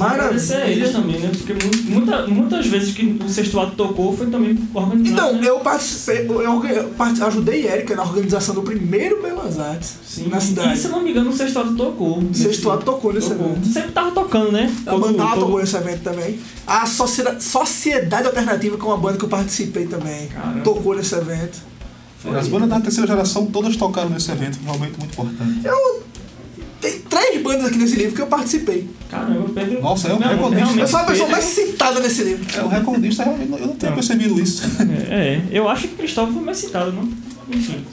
[0.00, 1.30] Agradecer a eles também, né?
[1.36, 5.08] Porque mu- muita, muitas vezes que o sexto ato tocou foi também organizado.
[5.10, 5.48] Então, né?
[5.48, 10.28] eu participei, eu, eu part- ajudei Erika na organização do primeiro Belas Artes Sim.
[10.28, 10.78] na E cidade.
[10.78, 12.18] se eu não me engano, o sexto ato tocou.
[12.18, 13.50] O sexto ato tocou nesse Tocou.
[13.50, 13.66] evento.
[13.68, 14.74] Sempre tava tocando, né?
[14.86, 16.38] A Bandala todo- tocou nesse evento também.
[16.66, 20.60] A Sociedade, Sociedade Alternativa, que é uma banda que eu participei também, Caramba.
[20.60, 21.58] tocou nesse evento.
[22.38, 25.60] As bandas da terceira geração todas tocaram nesse evento, realmente muito importante.
[25.66, 26.02] Eu.
[26.82, 28.90] Tem três bandas aqui nesse livro que eu participei.
[29.08, 29.80] Caramba, Pedro.
[29.80, 30.78] Nossa, é um Não, recordista.
[30.80, 32.44] Eu sou a pessoa Pedro- mais citada nesse livro.
[32.58, 33.96] É, o recordista realmente, eu não tinha Não.
[33.96, 34.62] percebido isso.
[35.08, 37.08] É, eu acho que Cristóvão foi mais citado, não?
[37.50, 37.84] Enfim.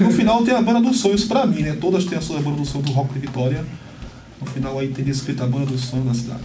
[0.00, 1.76] No final tem a banda dos sonhos pra mim, né?
[1.80, 3.64] Todas têm a sua banda dos sonhos do Rock de Vitória.
[4.40, 6.40] No final aí tem descrito a banda dos sonhos da cidade.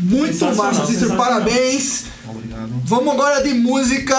[0.00, 1.14] Muito massa, Cícero.
[1.16, 2.04] Parabéns.
[2.28, 2.70] Obrigado.
[2.84, 4.16] Vamos agora de música.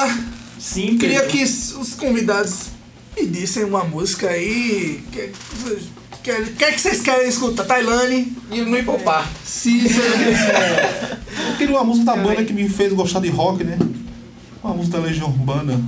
[0.60, 1.38] Sim, Queria Pedro.
[1.38, 2.54] que os convidados
[3.16, 5.04] pedissem uma música aí.
[5.12, 5.32] Que,
[6.24, 7.66] que, que, que vocês querem escutar?
[7.66, 9.30] Tailane, E não me poupar.
[9.44, 10.04] Cícero.
[11.50, 13.78] Eu queria uma música da banda que me fez gostar de rock, né?
[14.64, 15.82] Uma música da Legião Urbana.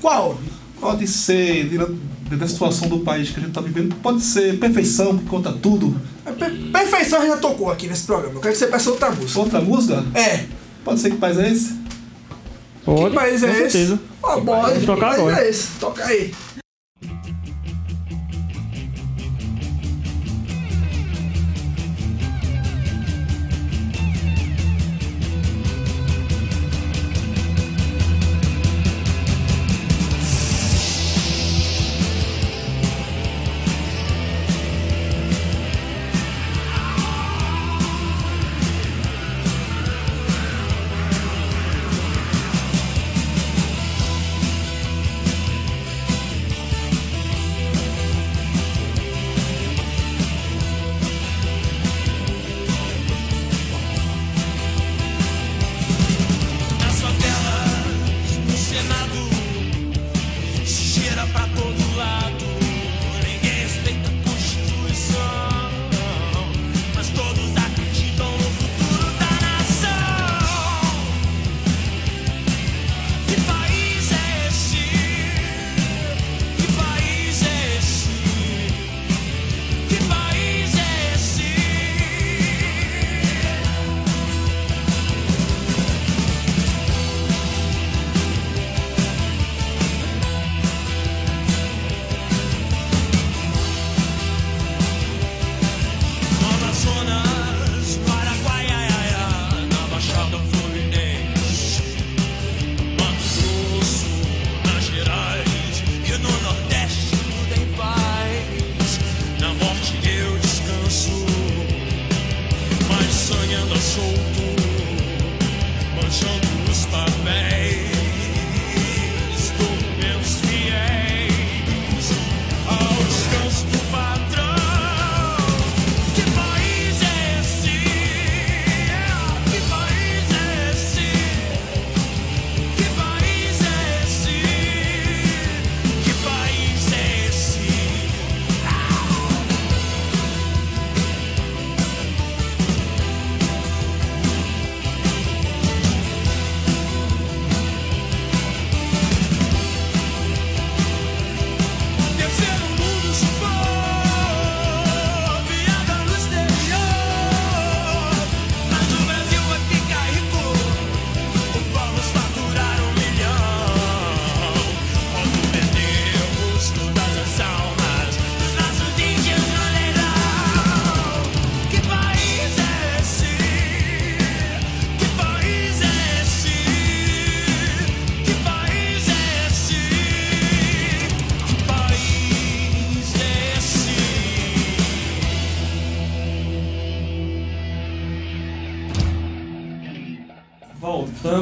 [0.00, 0.38] Qual?
[0.80, 1.96] Pode ser, dentro
[2.30, 5.94] da situação do país que a gente tá vivendo, pode ser Perfeição, que conta tudo.
[6.26, 8.34] A per- Perfeição já tocou aqui nesse programa.
[8.34, 9.38] Eu quero que você peça outra música.
[9.38, 10.04] Outra música?
[10.14, 10.44] É.
[10.84, 11.74] Pode ser que país é esse?
[12.84, 13.60] Pode, que país com é esse?
[13.70, 14.00] certeza.
[14.20, 14.40] Bora.
[14.72, 15.44] Vamos tocar que país agora.
[15.44, 15.68] é esse?
[15.78, 16.34] Toca aí.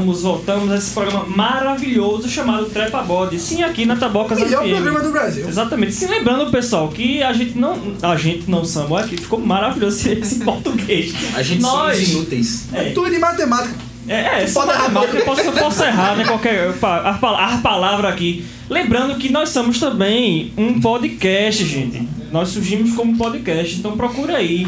[0.00, 3.38] Voltamos, voltamos a esse programa maravilhoso chamado Trepa Bode.
[3.38, 4.70] Sim, aqui na Tabocas Melhor FM.
[4.70, 5.46] programa do Brasil.
[5.48, 5.92] Exatamente.
[5.92, 7.78] Se lembrando, pessoal, que a gente não.
[8.02, 11.14] A gente não samba aqui, ficou maravilhoso esse, português.
[11.34, 11.96] A gente Nós.
[11.96, 12.68] somos inúteis.
[12.72, 13.74] É, Tudo de matemática.
[14.08, 15.42] é, é só Pode errar, matemática, eu pode.
[15.42, 16.24] posso, eu posso errar, né?
[16.24, 16.72] Qualquer a,
[17.14, 18.44] pa- a palavra aqui.
[18.68, 22.08] Lembrando que nós somos também um podcast, gente.
[22.32, 24.66] Nós surgimos como podcast, então procura aí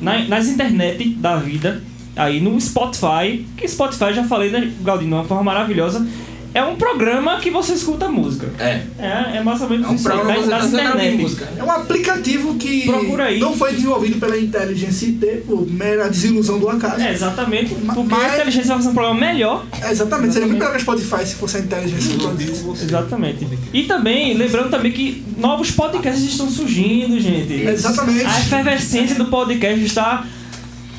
[0.00, 1.82] na- nas internet da vida,
[2.18, 6.06] aí no Spotify, que Spotify já falei, né, Galdino, de uma forma maravilhosa.
[6.54, 8.48] é um programa que você escuta música.
[8.58, 8.80] É.
[8.98, 11.22] É, é mais ou menos É um isso aí, programa que você das tá internet.
[11.22, 11.48] música.
[11.56, 13.38] É um aplicativo que aí.
[13.38, 17.00] não foi desenvolvido pela inteligência IT, por mera desilusão do acaso.
[17.02, 17.74] É, exatamente.
[17.74, 19.66] Porque mas- a inteligência vai fazer um programa melhor.
[19.82, 22.84] É, exatamente, seria muito melhor que a Spotify se fosse a inteligência que produzisse.
[22.84, 23.46] Exatamente.
[23.72, 27.52] E também, lembrando também que novos podcasts estão surgindo, gente.
[27.52, 28.24] Exatamente.
[28.24, 30.24] A efervescência do podcast está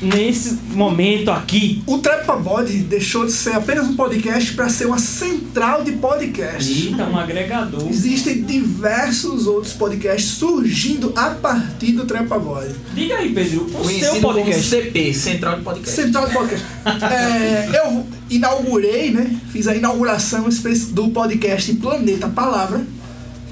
[0.00, 1.82] nesse momento aqui.
[1.86, 6.88] O Trepa Body deixou de ser apenas um podcast para ser uma central de podcast.
[6.88, 7.86] Eita, um agregador.
[7.88, 12.74] Existem diversos outros podcasts surgindo a partir do Trepa Body.
[12.94, 14.68] Diga aí, Pedro, o Conhecido seu como podcast.
[14.68, 16.02] CP, Central de Podcast.
[16.02, 16.66] Central de podcast.
[17.04, 19.36] É, eu inaugurei, né?
[19.52, 20.48] Fiz a inauguração
[20.92, 22.84] do podcast Planeta Palavra,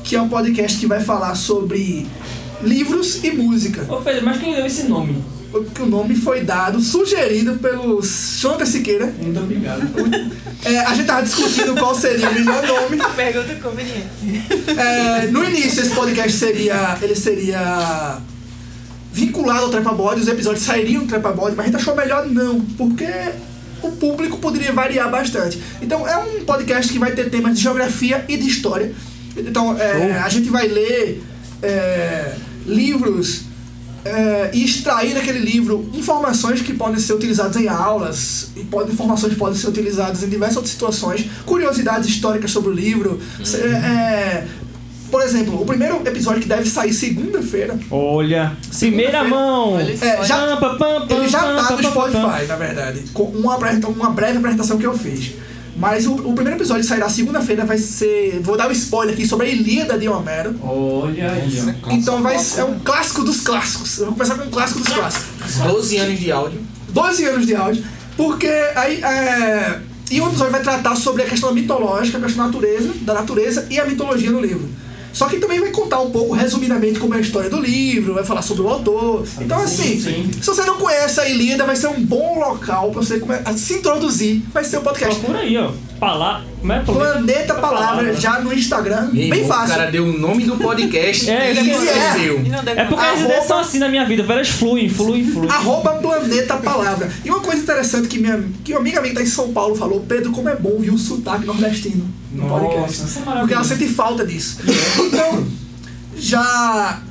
[0.02, 2.06] que é um podcast que vai falar sobre
[2.62, 3.86] livros e música.
[3.92, 5.22] Ô Pedro, mas quem deu esse nome?
[5.74, 9.06] Que o nome foi dado, sugerido pelo Jonathan Siqueira.
[9.06, 9.82] Muito obrigado.
[10.62, 12.98] É, a gente tava discutindo qual seria o melhor nome.
[13.16, 14.08] Pergunta conveniente.
[14.76, 16.98] É, no início esse podcast seria.
[17.00, 18.20] Ele seria
[19.10, 22.26] vinculado ao Trepa Body, os episódios sairiam do Trepa Body, mas a gente achou melhor
[22.26, 23.08] não, porque
[23.82, 25.60] o público poderia variar bastante.
[25.80, 28.94] Então é um podcast que vai ter temas de geografia e de história.
[29.36, 31.22] Então é, a gente vai ler
[31.62, 32.34] é,
[32.66, 33.47] livros
[34.04, 39.32] é, e extrair daquele livro informações que podem ser utilizadas em aulas, e pode, informações
[39.32, 43.20] que podem ser utilizadas em diversas outras situações, curiosidades históricas sobre o livro.
[43.44, 44.46] Se- é, é,
[45.10, 49.72] por exemplo, o primeiro episódio que deve sair segunda-feira, Olha, primeira mão.
[49.74, 52.10] Olha É, já- Pam, pam, pam, ele já pam, tá pam, no pam, pam.
[52.20, 55.32] Spotify, na verdade, com uma, uma breve apresentação que eu fiz.
[55.78, 58.40] Mas o, o primeiro episódio que sairá segunda-feira vai ser.
[58.42, 60.54] Vou dar um spoiler aqui sobre a Ilíada de Homero.
[60.62, 61.90] Olha aí, ó.
[61.92, 63.98] Então vai ser um clássico dos clássicos.
[63.98, 65.56] Eu vou começar com um clássico dos clássicos.
[65.62, 66.60] 12 anos de áudio.
[66.88, 67.84] 12 anos de áudio,
[68.16, 72.50] porque aí é, e o episódio vai tratar sobre a questão mitológica, a questão da
[72.50, 74.68] natureza, da natureza e a mitologia do livro.
[75.18, 78.22] Só que também vai contar um pouco, resumidamente, como é a história do livro, vai
[78.22, 79.26] falar sobre o autor.
[79.40, 80.30] Então, assim, sim.
[80.40, 83.20] se você não conhece a Ilíada, vai ser um bom local pra você
[83.56, 84.44] se introduzir.
[84.54, 85.18] Vai ser o podcast.
[85.18, 85.72] Procura aí, ó.
[85.98, 86.42] Palá...
[86.58, 86.80] Como é?
[86.80, 89.10] Planeta Palavra, já no Instagram.
[89.12, 89.74] Meu Bem fácil.
[89.74, 92.40] O cara deu o nome do podcast É, e eu esqueceu.
[92.44, 95.24] E não deve É porque as ideias são assim na minha vida, elas fluem, fluem,
[95.30, 95.50] fluem.
[95.50, 97.10] Arroba Planeta Palavra.
[97.24, 99.74] E uma coisa interessante que minha que uma amiga minha que tá em São Paulo
[99.76, 103.04] falou, Pedro, como é bom ouvir o sotaque nordestino no Nossa, podcast.
[103.04, 104.58] isso é Porque ela sente falta disso.
[104.98, 105.46] Então,
[106.16, 107.02] já.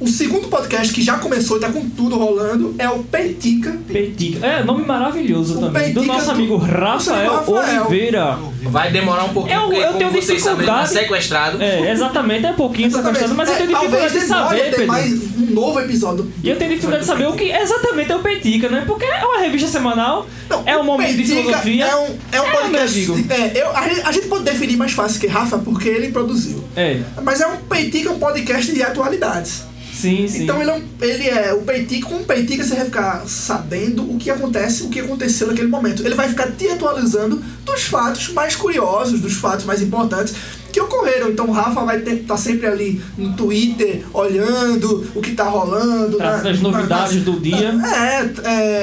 [0.00, 3.76] O segundo podcast que já começou e tá com tudo rolando é o Peitica.
[3.86, 4.46] Peitica.
[4.46, 5.92] É, nome maravilhoso O também.
[5.92, 7.80] Do Peitica nosso do- amigo Rafael, nosso amigo Rafael.
[7.86, 8.38] Oliveira.
[8.62, 10.88] Vai demorar um pouquinho, Eu- porque eu como tenho sabem, tá dificuldade.
[10.90, 11.62] sequestrado.
[11.62, 13.18] É, exatamente, é pouquinho Exatamente.
[13.18, 14.86] sequestrado, mas eu É, tenho talvez dificuldade de saber, ter Pedro.
[14.86, 16.32] mais um novo episódio.
[16.42, 18.84] E eu tenho dificuldade de saber o que exatamente é o Peitica, né?
[18.86, 21.84] Porque é uma revista semanal, Não, é um momento de filosofia.
[21.84, 22.98] É um, é um É, podcast.
[23.00, 23.32] meu amigo.
[23.34, 26.64] É, eu, a, gente- a gente pode definir mais fácil que Rafa, porque ele produziu.
[26.74, 29.68] É, Mas é um Peitica, um podcast de atualidades.
[30.00, 30.42] Sim, sim.
[30.44, 34.02] Então ele é, um, ele é o Peitica, com o Peitica você vai ficar sabendo
[34.10, 36.04] o que acontece, o que aconteceu naquele momento.
[36.04, 40.34] Ele vai ficar te atualizando dos fatos mais curiosos, dos fatos mais importantes
[40.72, 41.30] que ocorreram.
[41.30, 46.16] Então o Rafa vai estar sempre ali no Twitter, olhando o que tá rolando.
[46.16, 47.74] Trazendo na- as novidades nas- do dia.
[47.84, 48.30] É,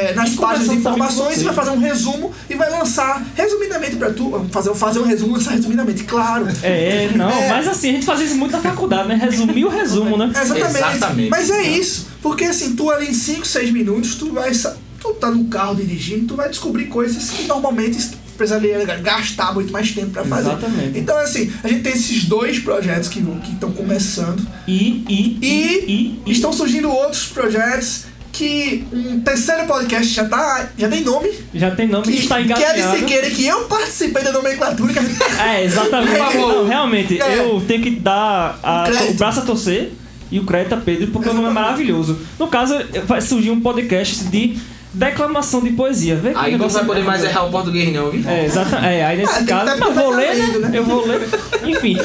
[0.09, 4.45] é, nas páginas de informações, vai fazer um resumo e vai lançar resumidamente pra tu.
[4.51, 6.47] Fazer, fazer um resumo, lançar resumidamente, claro.
[6.63, 7.49] É, não, É.
[7.49, 9.15] mas assim, a gente fazia isso muito na faculdade, né?
[9.15, 10.31] Resumir o resumo, né?
[10.41, 10.77] Exatamente.
[10.95, 11.29] Exatamente.
[11.29, 12.07] Mas é isso.
[12.21, 14.51] Porque assim, tu ali em 5, 6 minutos, tu vai.
[14.99, 19.91] Tu tá no carro dirigindo, tu vai descobrir coisas que normalmente precisaria gastar muito mais
[19.91, 20.49] tempo pra fazer.
[20.49, 20.99] Exatamente.
[20.99, 23.19] Então, assim, a gente tem esses dois projetos que
[23.51, 24.45] estão começando.
[24.67, 30.69] E, e, E, e, estão surgindo outros projetos que um terceiro podcast já tá.
[30.77, 31.29] já tem nome.
[31.55, 32.97] já tem nome que, está que é de engatilhado.
[32.99, 34.93] Siqueira, que eu participei da nomenclatura.
[34.93, 35.23] Que a gente...
[35.41, 36.37] É, exatamente.
[36.37, 37.39] Não, realmente, É.
[37.39, 39.91] eu tenho que dar a- o braço a torcer
[40.29, 41.65] e o crédito a Pedro, porque o nome é Exatamente.
[41.71, 42.19] maravilhoso.
[42.37, 42.75] No caso,
[43.07, 44.57] vai surgir um podcast de
[44.93, 46.15] declamação de poesia.
[46.15, 48.27] Vê que Aí não vai poder mais errar o português não, viu?
[48.29, 49.65] É, exata, é, aí nesse Ah, caso.
[49.65, 50.57] tá- Mas vai vou ler, né?
[50.59, 50.71] né?
[50.73, 51.27] Eu vou ler.
[51.65, 51.97] Enfim.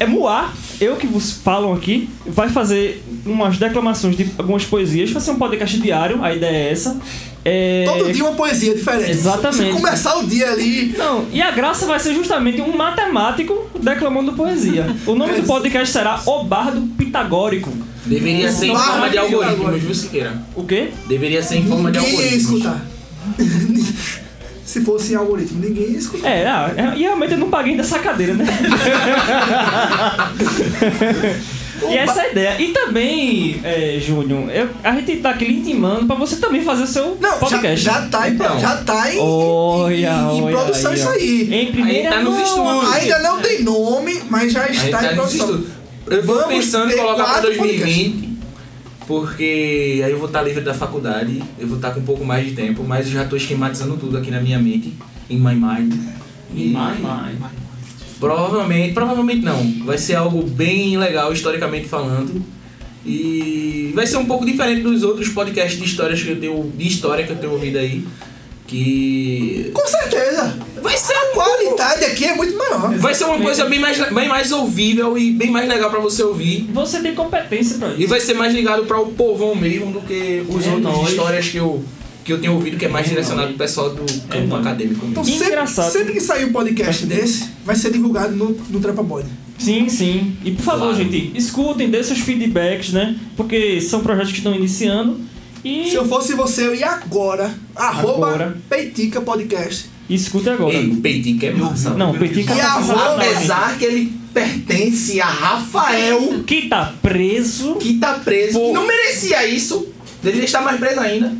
[0.00, 0.50] É Moá,
[0.80, 5.10] eu que vos falam aqui, vai fazer umas declamações de algumas poesias.
[5.12, 6.98] Vai ser um podcast diário, a ideia é essa.
[7.44, 7.84] É...
[7.86, 9.10] Todo dia uma poesia diferente.
[9.10, 9.72] Exatamente.
[9.72, 10.94] Se começar o dia ali.
[10.98, 14.86] Não, e a graça vai ser justamente um matemático declamando poesia.
[15.06, 17.72] O nome do podcast será O Bardo Pitagórico.
[18.04, 20.42] Deveria ser em forma de algoritmos, viu, Siqueira?
[20.56, 20.90] O quê?
[21.08, 22.52] Deveria ser em forma de Ninguém ia algoritmos.
[22.58, 22.84] escutar.
[24.64, 26.28] Se fosse em algoritmo, ninguém ia escutar.
[26.28, 28.46] É, ah, é, e realmente eu não paguei dessa cadeira, né?
[31.90, 32.62] E essa é a ideia.
[32.62, 36.84] E também, é, Júnior, eu- a gente tá aqui lhe intimando pra você também fazer
[36.84, 37.84] o seu Não, já, podcast.
[37.84, 38.60] já tá, em, Então.
[38.60, 41.48] já tá em, Olha, em, em olha produção aí, isso aí.
[41.52, 42.42] Em primeira Aí tá nos mão.
[42.82, 42.94] estúdios.
[43.02, 45.46] Ainda não tem nome, mas já A gente está tá em produção.
[45.50, 45.66] estudo.
[46.12, 48.38] Eu tô Vamos pensando em colocar pra quatro 2020,
[49.06, 52.46] porque aí eu vou estar livre da faculdade, eu vou estar com um pouco mais
[52.46, 54.92] de tempo, mas eu já tô esquematizando tudo aqui na minha mente,
[55.30, 55.94] in my mind.
[56.54, 56.74] E
[58.20, 59.84] Provavelmente, provavelmente não.
[59.84, 62.44] Vai ser algo bem legal historicamente falando.
[63.04, 66.86] E vai ser um pouco diferente dos outros podcasts de histórias que eu tenho, de
[66.86, 68.06] história que eu tenho ouvido aí.
[68.66, 70.56] Que Com certeza.
[70.82, 72.92] Vai ser A um qualidade aqui é muito maior.
[72.98, 76.22] Vai ser uma coisa bem mais, bem mais ouvível e bem mais legal pra você
[76.22, 76.68] ouvir.
[76.72, 78.08] Você tem competência pra E isso.
[78.08, 81.08] vai ser mais ligado para o povão mesmo do que os É outros nóis.
[81.10, 81.82] histórias que eu,
[82.24, 83.56] que eu tenho ouvido, que é mais É direcionado nóis.
[83.56, 84.66] pro pessoal do campo nóis.
[84.66, 85.06] acadêmico.
[85.06, 85.90] Então Que sempre, engraçado.
[85.92, 89.28] sempre que sair um podcast desse, vai ser divulgado no, no Trepa Body.
[89.58, 90.36] Sim, sim.
[90.44, 90.96] E por favor, Claro.
[90.96, 93.16] gente, escutem, dê seus feedbacks, né?
[93.36, 95.20] Porque são projetos que estão iniciando.
[95.64, 98.58] E Se eu fosse você, eu ia agora, arroba Agora.
[98.68, 99.91] Peitica Podcast.
[100.08, 100.74] Escute agora.
[100.74, 101.90] Ei, o Peitica é massa.
[101.90, 103.34] Não, Petica E tá a passando roupa, pra mim.
[103.36, 107.74] Apesar que ele pertence a Rafael, Que tá preso.
[107.76, 108.66] que tá preso, Pô.
[108.68, 109.86] que não merecia isso,
[110.22, 111.32] deveria estar mais preso ainda.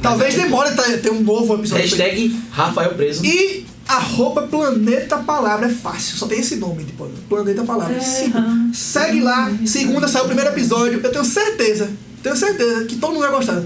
[0.00, 1.84] Talvez demore ter um novo episódio.
[1.84, 3.24] Hashtag Rafael preso.
[3.24, 6.92] E arroba Planeta Palavra é fácil, só tem esse nome de
[7.28, 8.00] Planeta Palavra.
[8.00, 8.42] Simples.
[8.76, 11.00] Segue lá, segunda sai o primeiro episódio.
[11.02, 11.90] Eu tenho certeza,
[12.22, 13.62] tenho certeza que todo mundo vai gostar.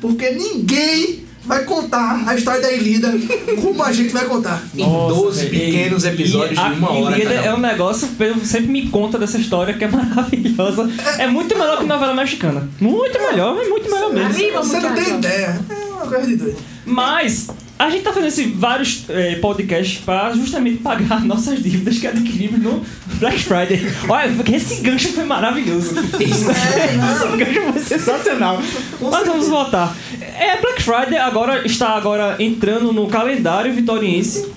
[0.00, 3.12] Porque ninguém vai contar a história da Ilida
[3.60, 4.62] como a gente vai contar.
[4.74, 5.50] Em Nossa, 12 velho.
[5.50, 7.16] pequenos episódios e de uma hora.
[7.16, 7.30] Um.
[7.32, 10.88] é um negócio, Pedro sempre me conta dessa história que é maravilhosa.
[11.18, 12.68] É muito melhor que novela mexicana.
[12.78, 14.52] Muito melhor, é muito melhor mesmo.
[14.58, 15.58] Você não tem ideia.
[15.70, 16.58] É uma coisa de doido.
[16.84, 17.48] Mas
[17.78, 22.60] a gente tá fazendo esse, vários eh, podcasts pra justamente pagar nossas dívidas que adquirimos
[22.60, 22.82] no
[23.20, 23.80] Black Friday.
[24.08, 25.94] Olha, esse gancho foi maravilhoso.
[26.18, 28.60] esse gancho foi sensacional.
[29.00, 29.96] Mas vamos voltar.
[30.20, 34.50] É, Black Friday agora está agora entrando no calendário vitoriense.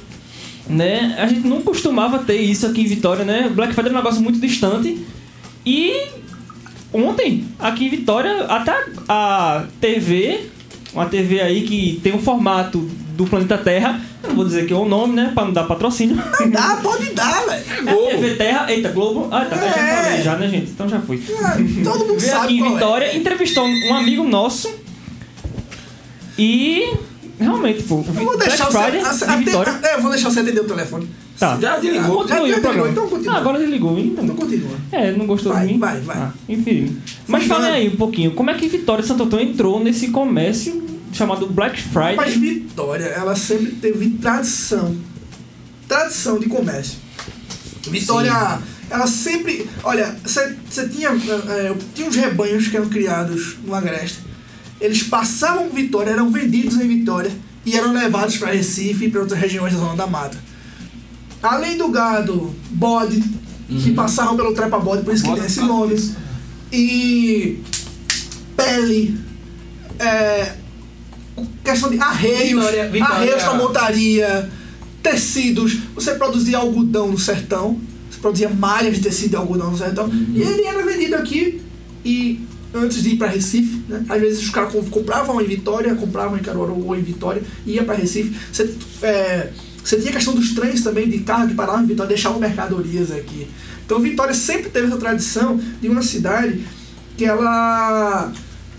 [0.68, 1.16] Né?
[1.20, 3.52] A gente não costumava ter isso aqui em Vitória, né?
[3.54, 5.06] Black Friday é um negócio muito distante.
[5.66, 6.08] E
[6.94, 10.46] ontem, aqui em Vitória, até a TV,
[10.94, 12.90] uma TV aí que tem um formato
[13.24, 15.32] do planeta Terra, eu não vou dizer que é o nome, né?
[15.34, 16.16] Pra não dar patrocínio.
[16.52, 17.64] Dá, pode dar, velho.
[17.90, 19.28] É a TV Terra, eita, Globo.
[19.32, 20.04] Ah, tá, já É.
[20.04, 20.72] falei já, né, gente?
[20.72, 21.22] Então já fui.
[21.44, 22.70] Ah, Todo mundo Veio sabe aqui em é.
[22.74, 24.74] Vitória, entrevistou um amigo nosso
[26.38, 26.94] e
[27.40, 29.26] realmente, pô, Eu vou Black deixar Friday você.
[29.26, 29.80] de Vitória.
[29.84, 31.08] É, eu vou deixar você atender o telefone.
[31.40, 31.58] Tá.
[31.60, 32.28] Já desligou.
[32.28, 33.34] Já desligou, então continua.
[33.34, 34.24] Ah, agora desligou, então.
[34.24, 34.72] Então continua.
[34.92, 35.80] É, não gostou Vai, de mim?
[35.80, 36.18] vai, vai.
[36.18, 36.98] Ah, enfim.
[37.28, 37.72] Mas vai.
[37.72, 41.82] aí um pouquinho, como é que Vitória e Santo Antônio entrou nesse comércio chamado Black
[41.82, 42.16] Friday?
[42.16, 44.96] Mas Vitória, ela sempre teve tradição.
[45.88, 47.00] Tradição de comércio.
[47.90, 49.70] Vitória, ela sempre.
[49.84, 51.10] Olha, você tinha.
[51.10, 54.20] é, tinha uns rebanhos que eram criados no Agreste.
[54.80, 57.32] Eles passavam Vitória, eram vendidos em Vitória
[57.66, 60.38] e eram levados para Recife e para outras regiões da Zona da Mata.
[61.42, 63.24] Além do gado, bode,
[63.68, 65.96] que passavam pelo trepa bode, por isso que tem esse nome.
[66.72, 67.60] E
[68.56, 69.20] pele,
[70.00, 70.54] é,
[71.64, 74.50] questão de arreios, Vitória- Vitória- arreios para montaria,
[75.02, 75.78] tecidos.
[75.96, 77.80] Você produzia algodão no sertão,
[78.10, 81.62] você produzia malhas de tecido de algodão no sertão, e ele era vendido aqui
[82.06, 82.40] e
[82.74, 84.06] antes de ir para Recife, né?
[84.08, 87.72] Às vezes os caras com- compravam em Vitória, compravam em Caruaru ou em Vitória, e
[87.74, 88.34] ia para Recife.
[88.52, 89.50] Você, é,
[89.84, 93.12] você tinha a questão dos trens também, de carro que paravam em Vitória, deixavam mercadorias
[93.12, 93.48] aqui.
[93.86, 96.62] Então Vitória sempre teve essa tradição de uma cidade
[97.18, 98.32] que ela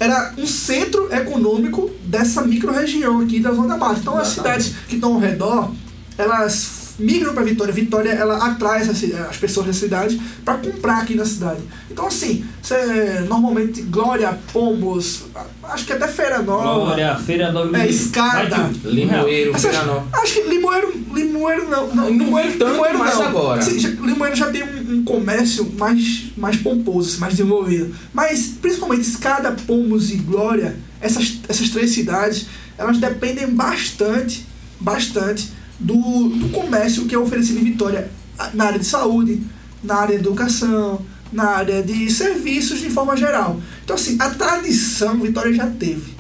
[0.03, 4.01] era um centro econômico dessa micro-região aqui da Zona da Mata.
[4.01, 5.71] Então as cidades que estão ao redor,
[6.19, 7.73] elas migram para Vitória.
[7.73, 11.61] Vitória ela atrai as pessoas da cidade para comprar aqui na cidade.
[11.91, 15.25] Então assim, você normalmente Glória, Pombos,
[15.65, 16.85] acho que até Feira Nova.
[16.85, 17.79] Glória, Feira Nova.
[17.79, 18.71] É, escada.
[18.85, 23.27] Limoeiro, Feira acho que Limoeiro, Limoeiro não, não, Não Limoeiro, tanto Limoeiro mais não.
[23.27, 23.65] agora.
[23.65, 27.95] Limoeiro já tem um, um comércio mais, mais pomposo, assim, mais desenvolvido.
[28.13, 34.47] Mas principalmente Escada, Pomos e Glória, essas, essas três cidades, elas dependem bastante,
[34.81, 38.11] bastante do, do comércio que é oferecido em Vitória
[38.55, 39.43] na área de saúde,
[39.83, 43.61] na área de educação, na área de serviços de forma geral.
[43.85, 46.13] Então assim, a tradição Vitória já teve.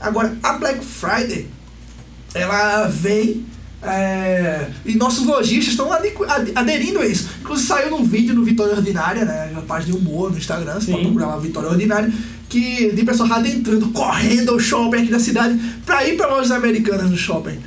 [0.00, 1.48] Agora, a Black Friday,
[2.34, 3.46] ela vem
[3.92, 7.28] é, e nossos lojistas estão ade- ad- aderindo a isso.
[7.40, 9.50] Inclusive saiu num vídeo no Vitória Ordinária, né?
[9.52, 10.92] Na página de humor no Instagram, você Sim.
[10.92, 12.12] pode procurar lá Vitória Ordinária,
[12.48, 17.10] que de pessoas adentrando, correndo ao shopping aqui da cidade para ir para lojas americanas
[17.10, 17.58] no shopping.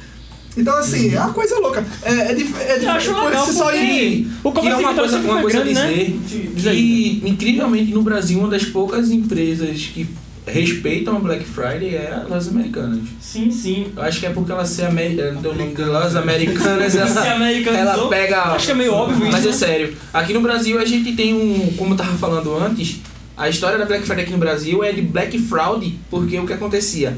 [0.58, 1.86] Então, assim, é uma coisa louca.
[2.02, 4.28] É, é, dif- é Eu acho legal você só ir.
[4.44, 6.72] O que é uma coisa, uma coisa a grande, dizer né?
[6.72, 7.22] Aí.
[7.22, 10.08] que, incrivelmente, no Brasil, uma das poucas empresas que
[10.46, 13.00] respeitam a Black Friday é a Lojas Americanas.
[13.20, 13.92] Sim, sim.
[13.96, 16.96] Eu acho que é porque ela ser americana, não tem o nome de Lojas Americanas,
[16.96, 18.44] ela, ela pega...
[18.54, 19.32] Acho que é meio óbvio isso.
[19.32, 19.54] Mas é né?
[19.54, 23.02] sério, aqui no Brasil a gente tem um, como eu tava falando antes,
[23.38, 26.54] a história da Black Friday aqui no Brasil é de Black Fraud, porque o que
[26.54, 27.18] acontecia?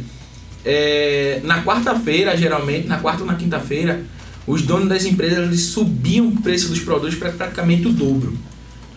[0.64, 4.04] É, na quarta-feira, geralmente, na quarta ou na quinta-feira,
[4.46, 8.38] os donos das empresas eles subiam o preço dos produtos para praticamente o dobro.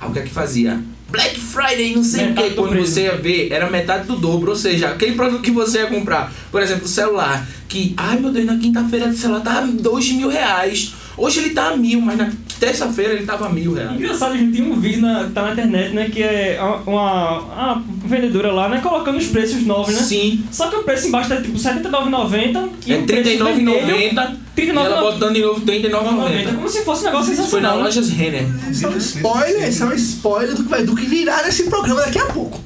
[0.00, 0.80] Aí o que é que fazia?
[1.10, 2.92] Black Friday, não sei o que, do quando preço.
[2.92, 4.50] você ia ver, era metade do dobro.
[4.50, 8.32] Ou seja, aquele produto que você ia comprar, por exemplo, o celular, que, ai meu
[8.32, 10.92] Deus, na quinta-feira o celular tava dois mil reais.
[11.16, 13.96] Hoje ele tá a mil, mas na terça-feira ele tava mil reais.
[13.98, 16.08] Engraçado, a gente tem um vídeo na, tá na internet, né?
[16.10, 18.80] Que é uma, uma vendedora lá, né?
[18.80, 20.02] Colocando os preços novos, né?
[20.02, 23.44] Sim, Só que o preço embaixo tá tipo R$ 79,90 e é o preço vermelho
[23.44, 25.00] R$39,90 e R$ ela 39,90.
[25.00, 26.54] botando de novo R$39,90.
[26.54, 27.76] Como se fosse um negócio Foi na sensacional.
[27.76, 27.82] né?
[27.84, 28.46] lojas Renner.
[28.70, 31.64] Isso é um spoiler, isso é um spoiler do que, vai, do que virá nesse
[31.64, 32.60] programa daqui a pouco.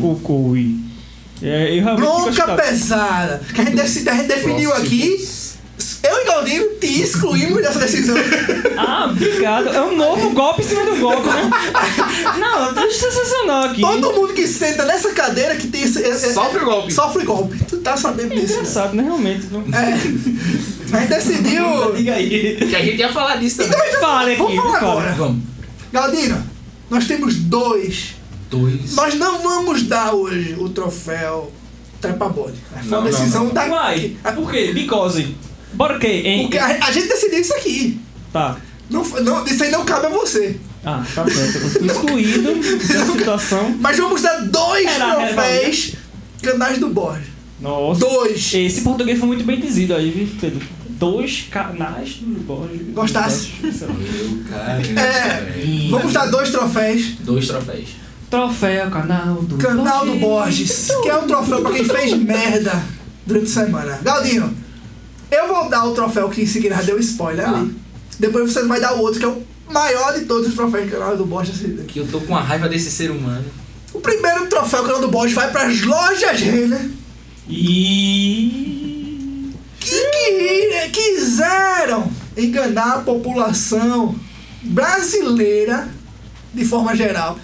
[0.00, 0.76] Cocoi.
[1.42, 3.40] É, eu realmente fico Bronca pesada.
[3.54, 5.16] Que a gente, a gente definiu aqui.
[6.02, 8.16] Eu e Galdino te excluímos dessa decisão.
[8.76, 9.68] Ah, obrigado.
[9.68, 11.50] É um novo golpe em cima do golpe, né?
[12.40, 13.82] Não, tá sensacional aqui.
[13.82, 16.00] Todo mundo que senta nessa cadeira que tem esse.
[16.00, 16.92] esse- Sofre golpe.
[16.92, 17.58] Sofre golpe.
[17.68, 18.54] Tu tá sabendo disso.
[18.54, 18.58] né?
[18.60, 19.02] Engraçado, né?
[19.02, 19.46] Realmente.
[19.74, 20.96] É.
[20.96, 21.92] A gente decidiu.
[21.94, 22.56] Diga aí.
[22.56, 23.88] Que a gente ia falar disso também.
[23.88, 25.12] Então, Fale aqui, vamos falar agora.
[25.12, 25.42] Vamos.
[25.92, 26.42] Galdino,
[26.88, 28.14] nós temos dois.
[28.50, 28.94] Dois.
[28.94, 31.52] Nós não vamos dar hoje o troféu
[32.00, 32.54] trepa-bode.
[32.72, 33.52] Foi Não, uma não, decisão não.
[33.52, 33.66] da.
[33.66, 34.70] Uai, por quê?
[34.74, 35.26] Because.
[35.72, 36.42] Bora que, hein?
[36.42, 38.00] Porque a, a gente decidiu isso aqui.
[38.32, 38.56] Tá.
[38.88, 40.56] Não, não, isso aí não cabe a você.
[40.84, 41.84] Ah, tá certo.
[41.84, 42.54] Excluído
[42.88, 43.76] da situação.
[43.80, 45.92] Mas vamos dar dois Era, era, troféus
[46.42, 47.26] canais do Borges.
[47.60, 48.00] Nossa.
[48.00, 48.54] Dois.
[48.54, 50.66] Esse português foi muito bem dizido aí, viu, Pedro?
[50.88, 52.80] Dois canais do Borges.
[52.94, 53.50] Gostasse?
[54.48, 55.40] Caramba, É.
[55.52, 55.90] velho.
[55.90, 57.02] Vamos dar dois troféus.
[57.20, 57.88] Dois troféus.
[58.30, 62.82] Troféu, canal do Canal do Borges, que é um troféu pra quem fez merda
[63.26, 63.98] durante a semana.
[64.02, 64.54] Galdino,
[65.30, 67.58] eu vou dar o troféu que em seguida já deu spoiler Ah.
[67.60, 67.74] ali.
[68.18, 70.90] Depois você vai dar o outro, que é o maior de todos os troféus do
[70.92, 71.60] canal do Borges.
[71.88, 73.44] Que eu tô com a raiva desse ser humano.
[73.92, 76.90] O primeiro troféu canal do Borges vai para as lojas Renner
[77.48, 79.52] E.
[79.80, 84.14] que, que quiseram enganar a população
[84.62, 85.88] brasileira
[86.52, 87.38] de forma geral,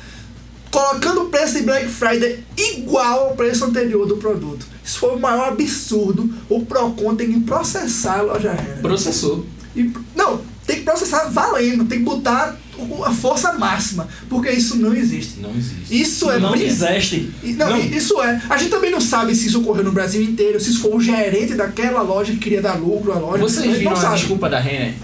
[0.71, 4.67] colocando o preço de Black Friday igual ao preço anterior do produto.
[4.87, 6.33] Isso foi o maior absurdo.
[6.49, 8.79] O Procon tem que processar a loja Renner.
[8.81, 9.45] Processou.
[9.75, 12.57] E- não, tem que processar valendo, tem que botar
[13.05, 15.41] a força máxima, porque isso não existe.
[15.41, 16.01] Não existe.
[16.03, 17.33] Isso é não brin- existe.
[17.43, 17.79] e- Não, Não.
[17.79, 18.41] isso é.
[18.49, 21.01] A gente também não sabe se isso ocorreu no Brasil inteiro, se isso foi o
[21.01, 23.39] gerente daquela loja que queria dar lucro à loja.
[23.45, 24.17] a Vocês gente viram a sabe.
[24.17, 24.95] desculpa da Renner?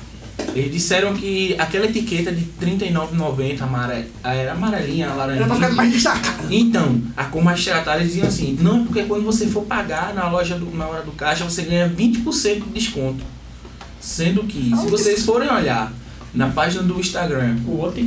[0.55, 4.05] Eles disseram que aquela etiqueta de R$39,90 amare...
[4.23, 6.47] era amarelinha, Era pra ficar mais destacado.
[6.51, 10.59] Então, a como as tratadas diziam assim, não porque quando você for pagar na loja
[10.59, 13.25] do- na hora do caixa você ganha 20% de desconto.
[14.01, 15.93] Sendo que, se vocês forem olhar
[16.35, 17.57] na página do Instagram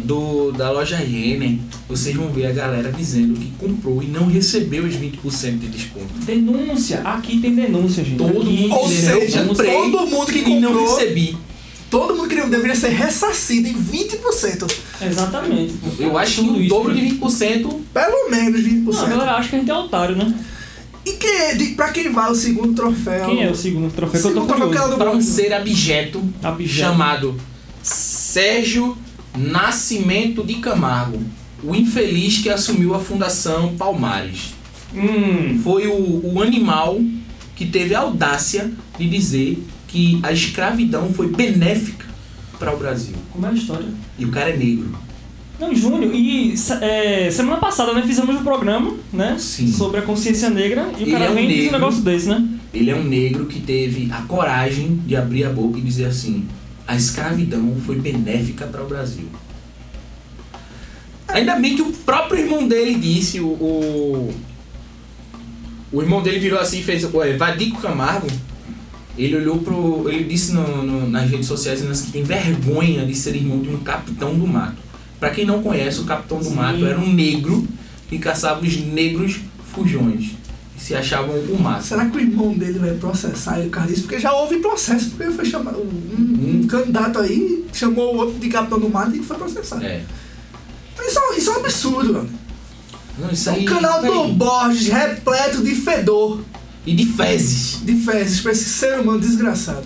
[0.03, 4.83] do, da loja Renner, vocês vão ver a galera dizendo que comprou e não recebeu
[4.83, 6.07] os 20% de desconto.
[6.25, 7.01] Denúncia.
[7.01, 8.17] Aqui tem denúncia, gente.
[8.17, 11.37] Todo Aqui mundo Ou seja, comprei todo mundo que e não comprou, recebi.
[11.95, 14.69] Todo mundo que deveria ser ressarcido em 20%.
[15.01, 15.75] Exatamente.
[15.97, 18.83] Eu acho que o dobro de 20% Pelo menos 20%.
[18.83, 20.33] Não, a galera acha que a gente é otário, né?
[21.05, 23.27] E quem, de, pra quem vai o segundo troféu?
[23.27, 25.53] Quem é o segundo troféu que eu tô segundo troféu que do para um ser
[25.53, 26.79] abjeto Abjeto.
[26.79, 27.35] chamado
[27.81, 28.97] Sérgio
[29.33, 31.21] Nascimento de Camargo,
[31.63, 34.53] o infeliz que assumiu a Fundação Palmares.
[34.93, 35.61] Hum.
[35.63, 36.99] Foi o, o animal
[37.55, 39.63] que teve a audácia de dizer
[39.95, 42.05] que a escravidão foi benéfica
[42.59, 43.15] para o Brasil.
[43.31, 43.87] Como é a história?
[44.19, 44.93] E o cara é negro.
[45.57, 49.37] Não, Júnior, e é, semana passada né, fizemos um programa, né?
[49.39, 49.71] Sim.
[49.71, 51.79] Sobre a consciência negra e o Ele cara é um vem e diz um negro.
[51.79, 52.45] negócio desse, né?
[52.73, 56.45] Ele é um negro que teve a coragem de abrir a boca e dizer assim:
[56.85, 59.29] a escravidão foi benéfica para o Brasil.
[61.29, 63.47] Ainda bem que o próprio irmão dele disse, o.
[63.47, 64.33] O,
[65.93, 67.05] o irmão dele virou assim e fez.
[67.13, 68.27] Ué, Vadico Camargo,
[69.17, 70.07] ele olhou pro.
[70.09, 73.77] Ele disse no- no- nas redes sociais que tem vergonha de ser irmão de um
[73.77, 74.77] capitão do mato.
[75.19, 76.55] Pra quem não conhece, o capitão do Sim.
[76.55, 77.65] mato era um negro
[78.09, 79.37] que caçava os negros
[79.73, 80.31] fujões.
[80.75, 81.83] Que se achavam o máximo.
[81.97, 84.01] Será que o irmão dele vai processar ele por?
[84.03, 85.77] Porque já houve processo, porque foi chamado.
[85.79, 89.85] Um, um candidato aí chamou o outro de capitão do mato e foi processado.
[89.85, 90.01] É.
[90.97, 92.29] Mas Isso, é- isso é um absurdo, mano.
[93.17, 93.61] Não, É aí.
[93.61, 94.33] um canal do.
[94.33, 96.41] Borges repleto de fedor,
[96.85, 97.79] E de fezes.
[97.83, 99.83] de fezes pra esse ser humano desgraçado.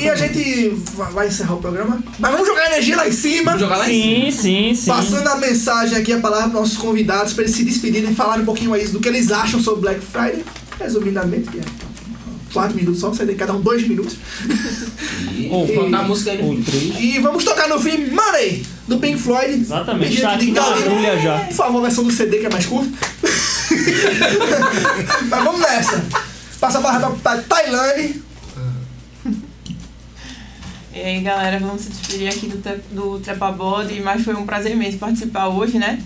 [0.00, 2.02] E a gente va- vai encerrar o programa.
[2.18, 3.52] Mas vamos jogar energia lá em cima.
[3.52, 4.32] Vamos jogar lá em cima.
[4.32, 4.86] Sim, sim, sim.
[4.86, 8.42] Passando a mensagem aqui, a palavra para nossos convidados, para eles se despedirem e falarem
[8.42, 10.42] um pouquinho aí do que eles acham sobre Black Friday.
[10.80, 11.62] Resumidamente, que é
[12.52, 14.16] 4 minutos só, você tem cada um 2 minutos.
[15.50, 16.62] Ou Botar a música aí ou fim.
[16.62, 16.94] três.
[17.00, 19.52] E vamos tocar no fim Money, do Pink Floyd.
[19.60, 20.90] Exatamente, tá de aqui na Galino.
[20.92, 21.40] agulha já.
[21.40, 22.90] Por favor, versão do CD que é mais curta.
[25.28, 26.02] Mas vamos nessa.
[26.60, 28.16] Passa a barra pra Tailândia.
[30.90, 34.72] E aí, galera, vamos se despedir aqui do, do Trepa Body, mas foi um prazer
[34.72, 36.02] imenso participar hoje, né?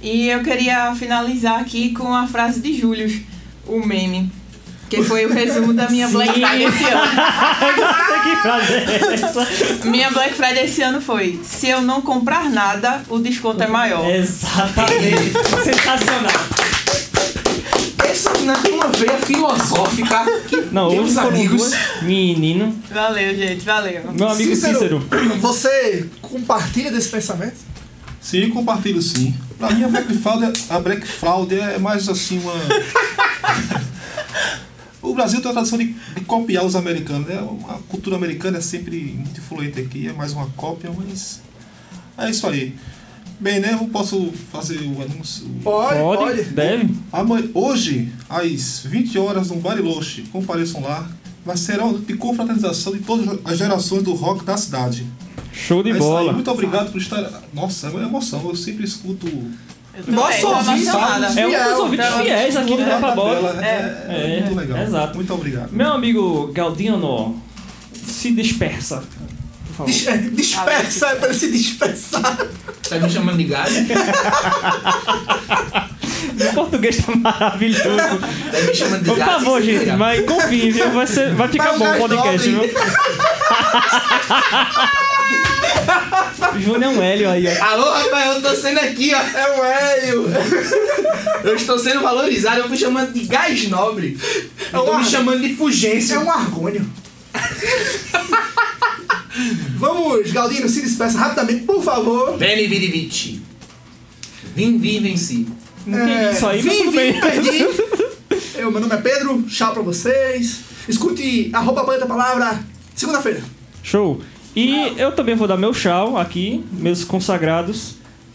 [0.00, 3.20] E eu queria finalizar aqui com a frase de Július,
[3.66, 4.32] o meme,
[4.88, 7.12] que foi o resumo da minha Black Friday esse ano.
[8.24, 9.88] que frase é essa?
[9.88, 14.08] Minha Black Friday esse ano foi: se eu não comprar nada, o desconto é maior.
[14.08, 15.32] Exatamente.
[15.62, 16.71] Sensacional.
[18.42, 20.24] Essa menina tem uma veia filosófica.
[20.72, 21.58] Não, hoje meus foram amigos.
[21.58, 22.02] duas.
[22.02, 22.76] Menino.
[22.90, 24.12] Valeu, gente, valeu.
[24.12, 24.98] Meu amigo Cícero.
[25.40, 27.54] você compartilha desse pensamento?
[28.20, 29.34] Sim, compartilho sim.
[29.58, 32.52] Pra mim a Black Fraud, é- a Black Fraud é mais assim uma.
[35.02, 37.36] o Brasil tem a tradição de, de copiar os americanos, né?
[37.68, 41.40] A cultura americana é sempre muito influente aqui, é mais uma cópia, mas.
[42.18, 42.74] É isso aí.
[43.42, 43.72] Bem, né?
[43.80, 45.44] Eu posso fazer o anúncio.
[45.64, 46.42] Pode, Pode, pode.
[46.50, 46.94] deve.
[47.12, 51.08] Amanhã, hoje, às 20 horas, no Bariloche, compareçam lá.
[51.44, 55.04] Vai ser uma de confraternização de todas as gerações do rock da cidade.
[55.52, 56.32] Show de É bola.
[56.32, 57.42] Muito obrigado por estar.
[57.52, 58.40] Nossa, é uma emoção.
[58.48, 59.26] Eu sempre escuto.
[60.06, 60.86] Nossa, ouvintes.
[61.36, 63.34] É um dos ouvintes então, fiéis aqui do toda a Trepa Bola.
[63.54, 63.66] tabela.
[63.66, 64.78] É, é, É, muito legal.
[64.84, 65.16] exato.
[65.16, 65.70] Muito obrigado.
[65.72, 67.42] Meu amigo Galdino,
[68.06, 69.02] se dispersa,
[69.72, 69.90] por favor.
[69.92, 72.38] Dis- é, Dispersa, é pra ele se dispersar.
[72.88, 73.74] Tá me chamando de galho?
[76.50, 77.80] O português tá maravilhoso.
[77.96, 79.98] Tá me chamando de Por favor, é gente, legal.
[79.98, 80.90] mas confie, viu?
[80.90, 82.62] Vai, ser, vai ficar Mas bom o podcast, viu?
[86.60, 87.64] Júnior Hélio aí, ó.
[87.64, 89.18] Alô, rapaz, eu tô sendo aqui, ó.
[89.38, 90.26] É o Hélio.
[91.44, 94.18] Eu estou sendo valorizado, eu fui chamando de gás nobre.
[94.72, 96.14] É Eu tô uma- me chamando de fugência.
[96.14, 96.84] É um argônio.
[99.76, 102.36] Vamos, Galdino, se despeça rapidamente, por favor.
[102.36, 103.40] Veni vidi vici.
[104.54, 105.46] Vim, vim, venci.
[105.86, 107.66] Não entendi isso aí, É, vim, vim, perdi.
[108.54, 110.60] Eu, meu nome é Pedro, tchau pra vocês.
[110.88, 112.62] Escute arroba Banda Palavra,
[112.94, 113.42] segunda-feira.
[113.82, 114.20] Show.
[114.54, 117.94] E eu também vou dar meu tchau aqui, meus consagrados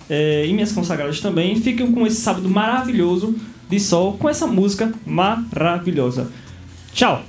[0.10, 1.62] é, e minhas consagradas também.
[1.62, 3.36] Fiquem com esse sábado maravilhoso
[3.70, 6.32] de sol, com essa música maravilhosa.
[6.94, 7.24] Tchau.